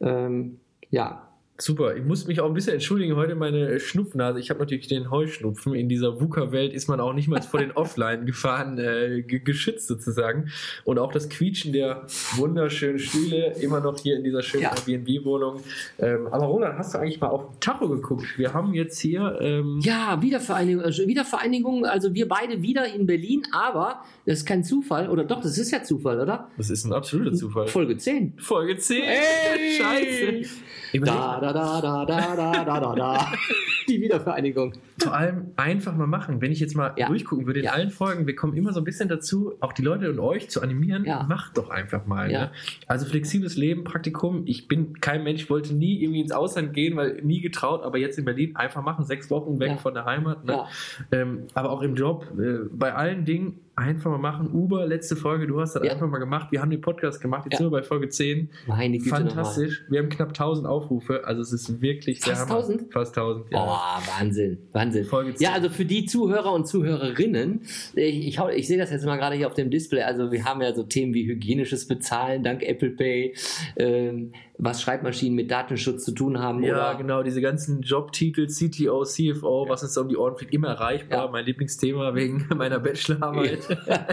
Ähm, 0.00 0.58
ja, 0.90 1.28
Super. 1.60 1.94
Ich 1.96 2.04
muss 2.04 2.26
mich 2.26 2.40
auch 2.40 2.46
ein 2.46 2.54
bisschen 2.54 2.72
entschuldigen. 2.74 3.16
Heute 3.16 3.34
meine 3.34 3.78
Schnupfnase. 3.80 4.40
Ich 4.40 4.50
habe 4.50 4.60
natürlich 4.60 4.88
den 4.88 5.10
Heuschnupfen. 5.10 5.74
In 5.74 5.88
dieser 5.88 6.20
VUCA-Welt 6.20 6.72
ist 6.72 6.88
man 6.88 7.00
auch 7.00 7.12
nicht 7.12 7.28
mal 7.28 7.40
vor 7.42 7.60
den 7.60 7.72
Offline-Gefahren 7.72 8.78
äh, 8.78 9.22
ge- 9.22 9.40
geschützt 9.40 9.86
sozusagen. 9.88 10.50
Und 10.84 10.98
auch 10.98 11.12
das 11.12 11.28
Quietschen 11.28 11.72
der 11.72 12.06
wunderschönen 12.36 12.98
Stühle 12.98 13.54
immer 13.60 13.80
noch 13.80 13.98
hier 13.98 14.16
in 14.16 14.24
dieser 14.24 14.42
schönen 14.42 14.62
Ja. 14.64 14.72
Airbnb-Wohnung. 14.74 15.60
Ähm, 15.98 16.26
aber 16.30 16.46
Roland, 16.46 16.78
hast 16.78 16.94
du 16.94 16.98
eigentlich 16.98 17.20
mal 17.20 17.28
auf 17.28 17.50
den 17.50 17.60
Tacho 17.60 17.88
geguckt? 17.88 18.24
Wir 18.38 18.54
haben 18.54 18.72
jetzt 18.74 18.98
hier. 18.98 19.38
Ähm, 19.40 19.80
Ja, 19.82 20.20
Wiedervereinigung, 20.22 20.82
also 20.84 21.06
Wiedervereinigung, 21.06 21.84
also 21.84 22.14
wir 22.14 22.26
beide 22.28 22.62
wieder 22.62 22.92
in 22.92 23.06
Berlin, 23.06 23.42
aber 23.52 24.02
das 24.26 24.38
ist 24.38 24.46
kein 24.46 24.64
Zufall, 24.64 25.08
oder 25.08 25.24
doch, 25.24 25.40
das 25.42 25.58
ist 25.58 25.70
ja 25.70 25.82
Zufall, 25.82 26.20
oder? 26.20 26.48
Das 26.56 26.70
ist 26.70 26.84
ein 26.84 26.92
absoluter 26.92 27.34
Zufall. 27.34 27.66
Folge 27.66 27.96
10. 27.96 28.34
Folge 28.38 28.76
10. 28.78 29.02
Ey! 29.02 29.78
Scheiße. 29.78 30.60
Da, 30.92 31.38
da, 31.40 31.52
da, 31.52 31.80
da, 31.80 32.04
da, 32.04 32.36
da, 32.36 32.64
da, 32.64 32.80
da, 32.80 32.94
da. 32.94 33.32
Die 33.88 34.00
Wiedervereinigung. 34.00 34.72
Vor 35.02 35.14
allem 35.14 35.52
einfach 35.56 35.94
mal 35.96 36.06
machen. 36.06 36.40
Wenn 36.40 36.52
ich 36.52 36.60
jetzt 36.60 36.74
mal 36.76 36.92
Ja. 36.96 37.06
durchgucken 37.08 37.46
würde 37.46 37.60
in 37.60 37.64
Ja. 37.66 37.72
allen 37.72 37.90
Folgen, 37.90 38.26
wir 38.26 38.34
kommen 38.36 38.54
immer 38.56 38.72
so 38.72 38.80
ein 38.80 38.84
bisschen 38.84 39.08
dazu, 39.08 39.54
auch 39.60 39.72
die 39.72 39.82
Leute 39.82 40.10
und 40.10 40.18
euch 40.18 40.50
zu 40.50 40.60
animieren, 40.62 41.04
Ja. 41.04 41.22
macht 41.24 41.56
doch 41.56 41.70
einfach 41.70 42.06
mal. 42.06 42.28
Ne? 42.28 42.50
Also 42.86 43.06
flexibles 43.06 43.56
Leben, 43.56 43.84
Praktikum. 43.84 44.42
Ich 44.46 44.68
bin 44.68 45.00
kein 45.00 45.24
Mensch, 45.24 45.48
wollte 45.50 45.74
nie 45.74 46.02
irgendwie 46.02 46.20
ins 46.20 46.32
Ausland 46.32 46.74
gehen, 46.74 46.96
weil 46.96 47.20
nie 47.22 47.40
getraut, 47.40 47.82
aber 47.82 47.98
jetzt 47.98 48.18
in 48.18 48.24
Berlin 48.24 48.56
einfach 48.56 48.82
machen, 48.82 49.04
sechs 49.04 49.30
Wochen 49.30 49.58
weg 49.58 49.78
von 49.80 49.94
der 49.94 50.04
Heimat. 50.04 50.44
Ne? 50.44 50.64
Ähm, 51.12 51.44
aber 51.54 51.70
auch 51.70 51.82
im 51.82 51.94
Job, 51.94 52.26
äh, 52.38 52.68
bei 52.72 52.94
allen 52.94 53.24
Dingen 53.24 53.60
einfach 53.76 54.10
mal 54.10 54.18
machen. 54.18 54.50
Uber, 54.52 54.84
letzte 54.86 55.16
Folge, 55.16 55.46
du 55.46 55.58
hast 55.58 55.74
das 55.74 55.82
Ja. 55.84 55.92
einfach 55.92 56.06
mal 56.06 56.18
gemacht. 56.18 56.48
Wir 56.52 56.60
haben 56.60 56.68
den 56.70 56.82
Podcast 56.82 57.18
gemacht, 57.22 57.44
jetzt 57.46 57.52
Ja. 57.54 57.58
sind 57.58 57.66
wir 57.72 57.78
bei 57.78 57.82
Folge 57.82 58.10
10. 58.10 58.50
Meine 58.66 58.98
Güte. 58.98 59.08
Fantastisch. 59.08 59.84
Wir 59.88 60.00
haben 60.00 60.10
knapp 60.10 60.34
1000 60.34 60.66
Aufrufe, 60.66 61.24
also 61.24 61.40
es 61.40 61.52
ist 61.54 61.80
wirklich 61.80 62.20
Fast 62.20 62.42
Hammer. 62.42 62.56
1000? 62.60 62.92
Fast 62.92 63.16
1000, 63.16 63.46
ja. 63.50 63.58
Oh, 63.64 64.20
Wahnsinn, 64.20 64.58
Wahnsinn. 64.72 64.89
Folge 65.04 65.30
Ja, 65.32 65.36
10. 65.36 65.48
also 65.48 65.68
für 65.70 65.84
die 65.84 66.04
Zuhörer 66.04 66.52
und 66.52 66.66
Zuhörerinnen, 66.66 67.62
ich, 67.94 68.28
ich, 68.28 68.38
ich 68.38 68.66
sehe 68.66 68.78
das 68.78 68.90
jetzt 68.90 69.04
mal 69.04 69.16
gerade 69.16 69.36
hier 69.36 69.46
auf 69.46 69.54
dem 69.54 69.70
Display, 69.70 70.02
also 70.02 70.30
wir 70.32 70.44
haben 70.44 70.60
ja 70.62 70.74
so 70.74 70.82
Themen 70.82 71.14
wie 71.14 71.26
hygienisches 71.26 71.86
Bezahlen 71.86 72.42
dank 72.42 72.62
Apple 72.62 72.90
Pay, 72.90 73.34
ähm, 73.76 74.32
was 74.62 74.82
Schreibmaschinen 74.82 75.34
mit 75.34 75.50
Datenschutz 75.50 76.04
zu 76.04 76.12
tun 76.12 76.38
haben 76.38 76.62
Ja, 76.62 76.74
oder 76.74 76.94
genau, 76.98 77.22
diese 77.22 77.40
ganzen 77.40 77.80
Jobtitel, 77.80 78.46
CTO, 78.46 79.04
CFO, 79.04 79.66
was 79.68 79.82
uns 79.82 79.94
da 79.94 80.02
um 80.02 80.08
die 80.08 80.16
Ohren 80.16 80.36
fliegt, 80.36 80.52
immer 80.52 80.68
erreichbar. 80.68 81.26
Ja. 81.26 81.30
Mein 81.30 81.44
Lieblingsthema 81.46 82.14
wegen 82.14 82.46
meiner 82.56 82.78
Bachelorarbeit. 82.78 83.60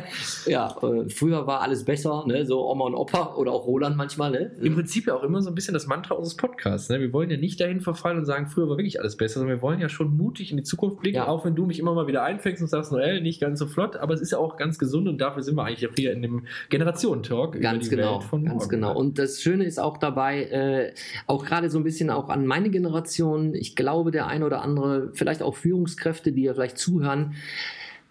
ja, 0.46 0.76
äh, 0.82 1.10
früher 1.10 1.46
war 1.48 1.62
alles 1.62 1.84
besser, 1.84 2.24
ne? 2.28 2.46
so 2.46 2.70
Oma 2.70 2.86
und 2.86 2.96
Opa 2.96 3.36
oder 3.36 3.52
auch 3.52 3.66
Roland 3.66 3.98
manchmal, 3.98 4.32
ne? 4.32 4.52
Im 4.62 4.76
Prinzip 4.76 5.08
ja 5.08 5.16
auch 5.16 5.24
immer 5.24 5.42
so 5.42 5.50
ein 5.50 5.56
bisschen 5.56 5.74
das 5.74 5.88
Mantra 5.88 6.16
unseres 6.16 6.38
Podcasts. 6.38 6.90
Ne? 6.90 7.00
Wir 7.00 7.12
wollen 7.14 7.30
ja 7.30 7.38
nicht 7.38 7.60
dahin 7.60 7.82
verfallen 7.82 8.18
und 8.18 8.26
sagen, 8.26 8.48
früher 8.48 8.70
war 8.70 8.78
wirklich 8.78 9.00
alles 9.00 9.18
besser, 9.18 9.40
sondern 9.40 9.58
wir 9.58 9.62
wollen 9.62 9.80
ja 9.80 9.90
schon 9.90 10.16
mutig 10.16 10.52
in 10.52 10.58
die 10.58 10.64
Zukunft 10.64 11.00
blicken, 11.00 11.18
Ja. 11.18 11.28
auch 11.28 11.46
wenn 11.46 11.56
du 11.56 11.66
mich 11.66 11.80
immer 11.80 11.94
mal 11.94 12.08
wieder 12.08 12.24
einfängst 12.24 12.62
und 12.62 12.68
sagst, 12.70 12.92
Noel, 12.92 13.22
nicht 13.22 13.42
ganz 13.42 13.60
so 13.60 13.68
flott, 13.68 13.98
aber 13.98 14.14
es 14.14 14.22
ist 14.22 14.32
ja 14.32 14.38
auch 14.38 14.56
ganz 14.58 14.80
gesund 14.80 15.08
und 15.08 15.20
dafür 15.20 15.44
sind 15.44 15.56
wir 15.56 15.64
eigentlich 15.66 15.88
auch 15.90 15.96
hier 15.96 16.14
in 16.14 16.22
dem 16.22 16.44
Generationentalk 16.70 17.56
über 17.56 17.62
Ganz 17.62 17.90
die 17.90 17.96
genau, 17.96 18.16
Welt 18.16 18.24
von 18.24 18.46
ganz 18.46 18.70
genau. 18.70 18.96
Und 18.98 19.20
das 19.20 19.42
Schöne 19.42 19.66
ist 19.66 19.80
auch 19.80 19.98
dabei, 19.98 20.37
äh, 20.44 20.94
auch 21.26 21.46
gerade 21.46 21.70
so 21.70 21.78
ein 21.78 21.84
bisschen 21.84 22.10
auch 22.10 22.30
an 22.30 22.46
meine 22.46 22.70
Generation, 22.70 23.54
ich 23.54 23.76
glaube, 23.76 24.12
der 24.12 24.28
eine 24.28 24.46
oder 24.46 24.62
andere, 24.62 25.12
vielleicht 25.14 25.42
auch 25.42 25.56
Führungskräfte, 25.56 26.32
die 26.32 26.44
ja 26.44 26.54
vielleicht 26.54 26.78
zuhören, 26.78 27.36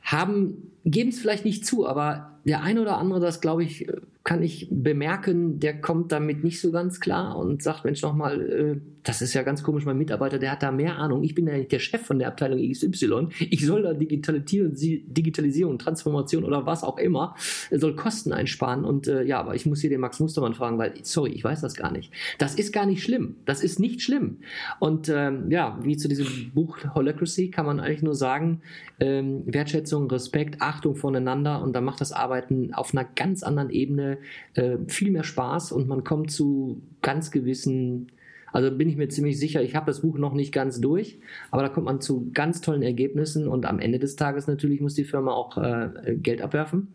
haben, 0.02 0.70
geben 0.84 1.10
es 1.10 1.18
vielleicht 1.18 1.44
nicht 1.44 1.66
zu, 1.66 1.86
aber 1.86 2.38
der 2.44 2.62
eine 2.62 2.80
oder 2.80 2.98
andere, 2.98 3.18
das 3.18 3.40
glaube 3.40 3.64
ich, 3.64 3.88
äh, 3.88 3.96
kann 4.24 4.42
ich 4.42 4.68
bemerken, 4.70 5.60
der 5.60 5.80
kommt 5.80 6.12
damit 6.12 6.44
nicht 6.44 6.60
so 6.60 6.70
ganz 6.70 7.00
klar 7.00 7.36
und 7.36 7.62
sagt, 7.62 7.84
Mensch, 7.84 8.02
nochmal, 8.02 8.40
äh, 8.40 8.80
das 9.06 9.22
ist 9.22 9.34
ja 9.34 9.44
ganz 9.44 9.62
komisch, 9.62 9.84
mein 9.84 9.96
Mitarbeiter, 9.96 10.40
der 10.40 10.50
hat 10.50 10.64
da 10.64 10.72
mehr 10.72 10.98
Ahnung. 10.98 11.22
Ich 11.22 11.36
bin 11.36 11.46
ja 11.46 11.56
nicht 11.56 11.70
der 11.70 11.78
Chef 11.78 12.02
von 12.02 12.18
der 12.18 12.26
Abteilung 12.26 12.58
XY. 12.58 13.28
Ich 13.38 13.64
soll 13.64 13.82
da 13.82 13.94
Digitalisierung, 13.94 15.78
Transformation 15.78 16.42
oder 16.42 16.66
was 16.66 16.82
auch 16.82 16.98
immer, 16.98 17.36
soll 17.70 17.94
Kosten 17.94 18.32
einsparen. 18.32 18.84
Und 18.84 19.06
äh, 19.06 19.22
ja, 19.22 19.38
aber 19.38 19.54
ich 19.54 19.64
muss 19.64 19.80
hier 19.80 19.90
den 19.90 20.00
Max 20.00 20.18
Mustermann 20.18 20.54
fragen, 20.54 20.76
weil, 20.78 20.92
sorry, 21.02 21.30
ich 21.30 21.44
weiß 21.44 21.60
das 21.60 21.76
gar 21.76 21.92
nicht. 21.92 22.12
Das 22.38 22.56
ist 22.56 22.72
gar 22.72 22.84
nicht 22.84 23.04
schlimm. 23.04 23.36
Das 23.44 23.62
ist 23.62 23.78
nicht 23.78 24.02
schlimm. 24.02 24.38
Und 24.80 25.08
ähm, 25.08 25.52
ja, 25.52 25.78
wie 25.82 25.96
zu 25.96 26.08
diesem 26.08 26.50
Buch 26.52 26.78
Holacracy 26.92 27.50
kann 27.50 27.64
man 27.64 27.78
eigentlich 27.78 28.02
nur 28.02 28.16
sagen, 28.16 28.60
ähm, 28.98 29.42
Wertschätzung, 29.46 30.10
Respekt, 30.10 30.60
Achtung 30.60 30.96
voneinander 30.96 31.62
und 31.62 31.74
dann 31.74 31.84
macht 31.84 32.00
das 32.00 32.10
Arbeiten 32.10 32.74
auf 32.74 32.92
einer 32.92 33.04
ganz 33.04 33.44
anderen 33.44 33.70
Ebene 33.70 34.18
äh, 34.54 34.78
viel 34.88 35.12
mehr 35.12 35.24
Spaß 35.24 35.70
und 35.70 35.86
man 35.86 36.02
kommt 36.02 36.32
zu 36.32 36.82
ganz 37.02 37.30
gewissen 37.30 38.08
also 38.56 38.70
bin 38.70 38.88
ich 38.88 38.96
mir 38.96 39.08
ziemlich 39.08 39.38
sicher, 39.38 39.60
ich 39.60 39.76
habe 39.76 39.84
das 39.84 40.00
Buch 40.00 40.16
noch 40.16 40.32
nicht 40.32 40.50
ganz 40.50 40.80
durch, 40.80 41.18
aber 41.50 41.60
da 41.60 41.68
kommt 41.68 41.84
man 41.84 42.00
zu 42.00 42.30
ganz 42.32 42.62
tollen 42.62 42.80
Ergebnissen 42.80 43.48
und 43.48 43.66
am 43.66 43.78
Ende 43.80 43.98
des 43.98 44.16
Tages 44.16 44.46
natürlich 44.46 44.80
muss 44.80 44.94
die 44.94 45.04
Firma 45.04 45.32
auch 45.32 45.58
äh, 45.58 46.16
Geld 46.16 46.40
abwerfen. 46.40 46.88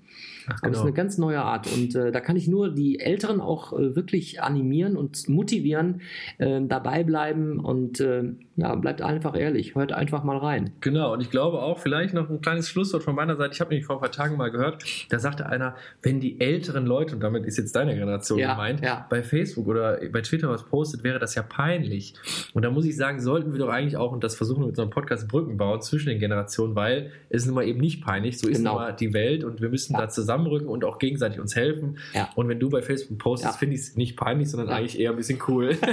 Ach, 0.48 0.58
Aber 0.64 0.72
es 0.72 0.78
ist 0.78 0.82
genau. 0.82 0.88
eine 0.88 0.94
ganz 0.94 1.18
neue 1.18 1.42
Art 1.42 1.72
und 1.72 1.96
äh, 1.96 2.12
da 2.12 2.20
kann 2.20 2.36
ich 2.36 2.48
nur 2.48 2.74
die 2.74 3.00
Älteren 3.00 3.42
auch 3.42 3.74
äh, 3.74 3.96
wirklich 3.96 4.42
animieren 4.42 4.98
und 4.98 5.30
motivieren, 5.30 6.02
äh, 6.40 6.62
dabei 6.64 7.04
bleiben 7.04 7.60
und 7.60 8.00
äh, 8.00 8.24
ja, 8.56 8.76
bleibt 8.76 9.02
einfach 9.02 9.38
ehrlich, 9.38 9.76
hört 9.76 9.92
einfach 9.92 10.24
mal 10.24 10.38
rein. 10.38 10.72
Genau, 10.82 11.14
und 11.14 11.22
ich 11.22 11.30
glaube 11.30 11.62
auch, 11.62 11.80
vielleicht 11.80 12.14
noch 12.14 12.30
ein 12.30 12.42
kleines 12.42 12.70
Schlusswort 12.70 13.04
von 13.04 13.16
meiner 13.16 13.36
Seite. 13.36 13.54
Ich 13.54 13.62
habe 13.62 13.70
nämlich 13.70 13.86
vor 13.86 13.98
ein 13.98 14.02
paar 14.02 14.12
Tagen 14.12 14.38
mal 14.38 14.52
gehört, 14.52 14.84
da 15.10 15.20
sagte 15.20 15.46
einer, 15.46 15.76
wenn 16.02 16.20
die 16.20 16.40
älteren 16.40 16.86
Leute, 16.86 17.16
und 17.16 17.22
damit 17.22 17.46
ist 17.46 17.58
jetzt 17.58 17.76
deine 17.76 17.96
Generation 17.96 18.40
Ja, 18.40 18.54
gemeint, 18.54 18.82
ja. 18.82 19.06
bei 19.10 19.24
Facebook 19.24 19.68
oder 19.68 20.00
bei 20.12 20.22
Twitter 20.22 20.50
was 20.50 20.64
postet, 20.64 21.04
wäre 21.04 21.20
das 21.20 21.36
ja 21.36 21.44
peinlich. 21.52 22.14
Und 22.54 22.64
da 22.64 22.72
muss 22.72 22.86
ich 22.86 22.96
sagen, 22.96 23.22
sollten 23.22 23.52
wir 23.52 23.60
doch 23.60 23.70
eigentlich 23.70 23.98
auch, 23.98 24.12
und 24.12 24.24
das 24.24 24.36
versuchen 24.36 24.62
wir 24.62 24.68
mit 24.68 24.76
so 24.78 24.82
einem 24.82 24.90
Podcast, 24.92 25.28
Brücken 25.28 25.58
bauen 25.58 25.82
zwischen 25.82 26.10
den 26.10 26.20
Generationen, 26.20 26.76
weil 26.76 27.12
es 27.30 27.42
ist 27.42 27.46
nun 27.48 27.56
mal 27.56 27.68
eben 27.68 27.80
nicht 27.80 28.02
peinlich, 28.04 28.40
so 28.40 28.48
ist 28.48 28.58
Genau. 28.58 28.74
nun 28.76 28.82
mal 28.84 28.92
die 28.94 29.14
Welt 29.14 29.44
und 29.44 29.62
wir 29.62 29.70
müssen 29.70 29.94
Ja. 29.94 30.00
da 30.02 30.10
zusammenrücken 30.10 30.68
und 30.68 30.84
auch 30.86 30.98
gegenseitig 30.98 31.40
uns 31.40 31.56
helfen. 31.56 31.98
Ja. 32.14 32.30
Und 32.36 32.48
wenn 32.48 32.60
du 32.60 32.70
bei 32.70 32.82
Facebook 32.82 33.18
postest, 33.20 33.54
Ja. 33.56 33.58
finde 33.60 33.76
ich 33.76 33.82
es 33.82 33.96
nicht 33.96 34.16
peinlich, 34.18 34.50
sondern 34.50 34.70
Ja. 34.70 34.76
eigentlich 34.78 35.00
eher 35.00 35.12
ein 35.12 35.16
bisschen 35.18 35.40
cool. 35.48 35.78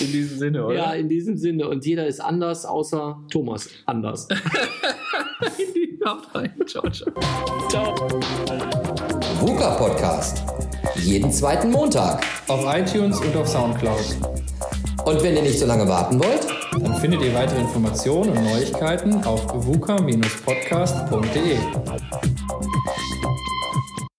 In 0.00 0.12
diesem 0.12 0.38
Sinne, 0.38 0.64
oder? 0.64 0.76
Ja, 0.76 0.92
in 0.92 1.08
diesem 1.08 1.36
Sinne 1.36 1.68
und 1.68 1.84
jeder 1.84 2.06
ist 2.06 2.20
anders, 2.20 2.64
außer 2.64 3.20
Thomas 3.32 3.68
anders. 3.84 4.28
Haut 6.06 6.32
rein. 6.34 6.52
Ciao, 6.66 6.88
ciao. 6.90 7.12
VUCA 9.40 9.74
Podcast. 9.76 10.67
Jeden 11.02 11.32
zweiten 11.32 11.70
Montag. 11.70 12.24
Auf 12.48 12.64
iTunes 12.74 13.18
und 13.20 13.36
auf 13.36 13.48
Soundcloud. 13.48 14.16
Und 15.04 15.22
wenn 15.22 15.36
ihr 15.36 15.42
nicht 15.42 15.58
so 15.58 15.66
lange 15.66 15.86
warten 15.88 16.18
wollt, 16.18 16.46
Dann 16.80 16.94
findet 16.96 17.22
ihr 17.22 17.34
weitere 17.34 17.60
Informationen 17.60 18.30
und 18.30 18.44
Neuigkeiten 18.44 19.24
auf 19.24 19.42
vuca-podcast.de. 19.52 21.56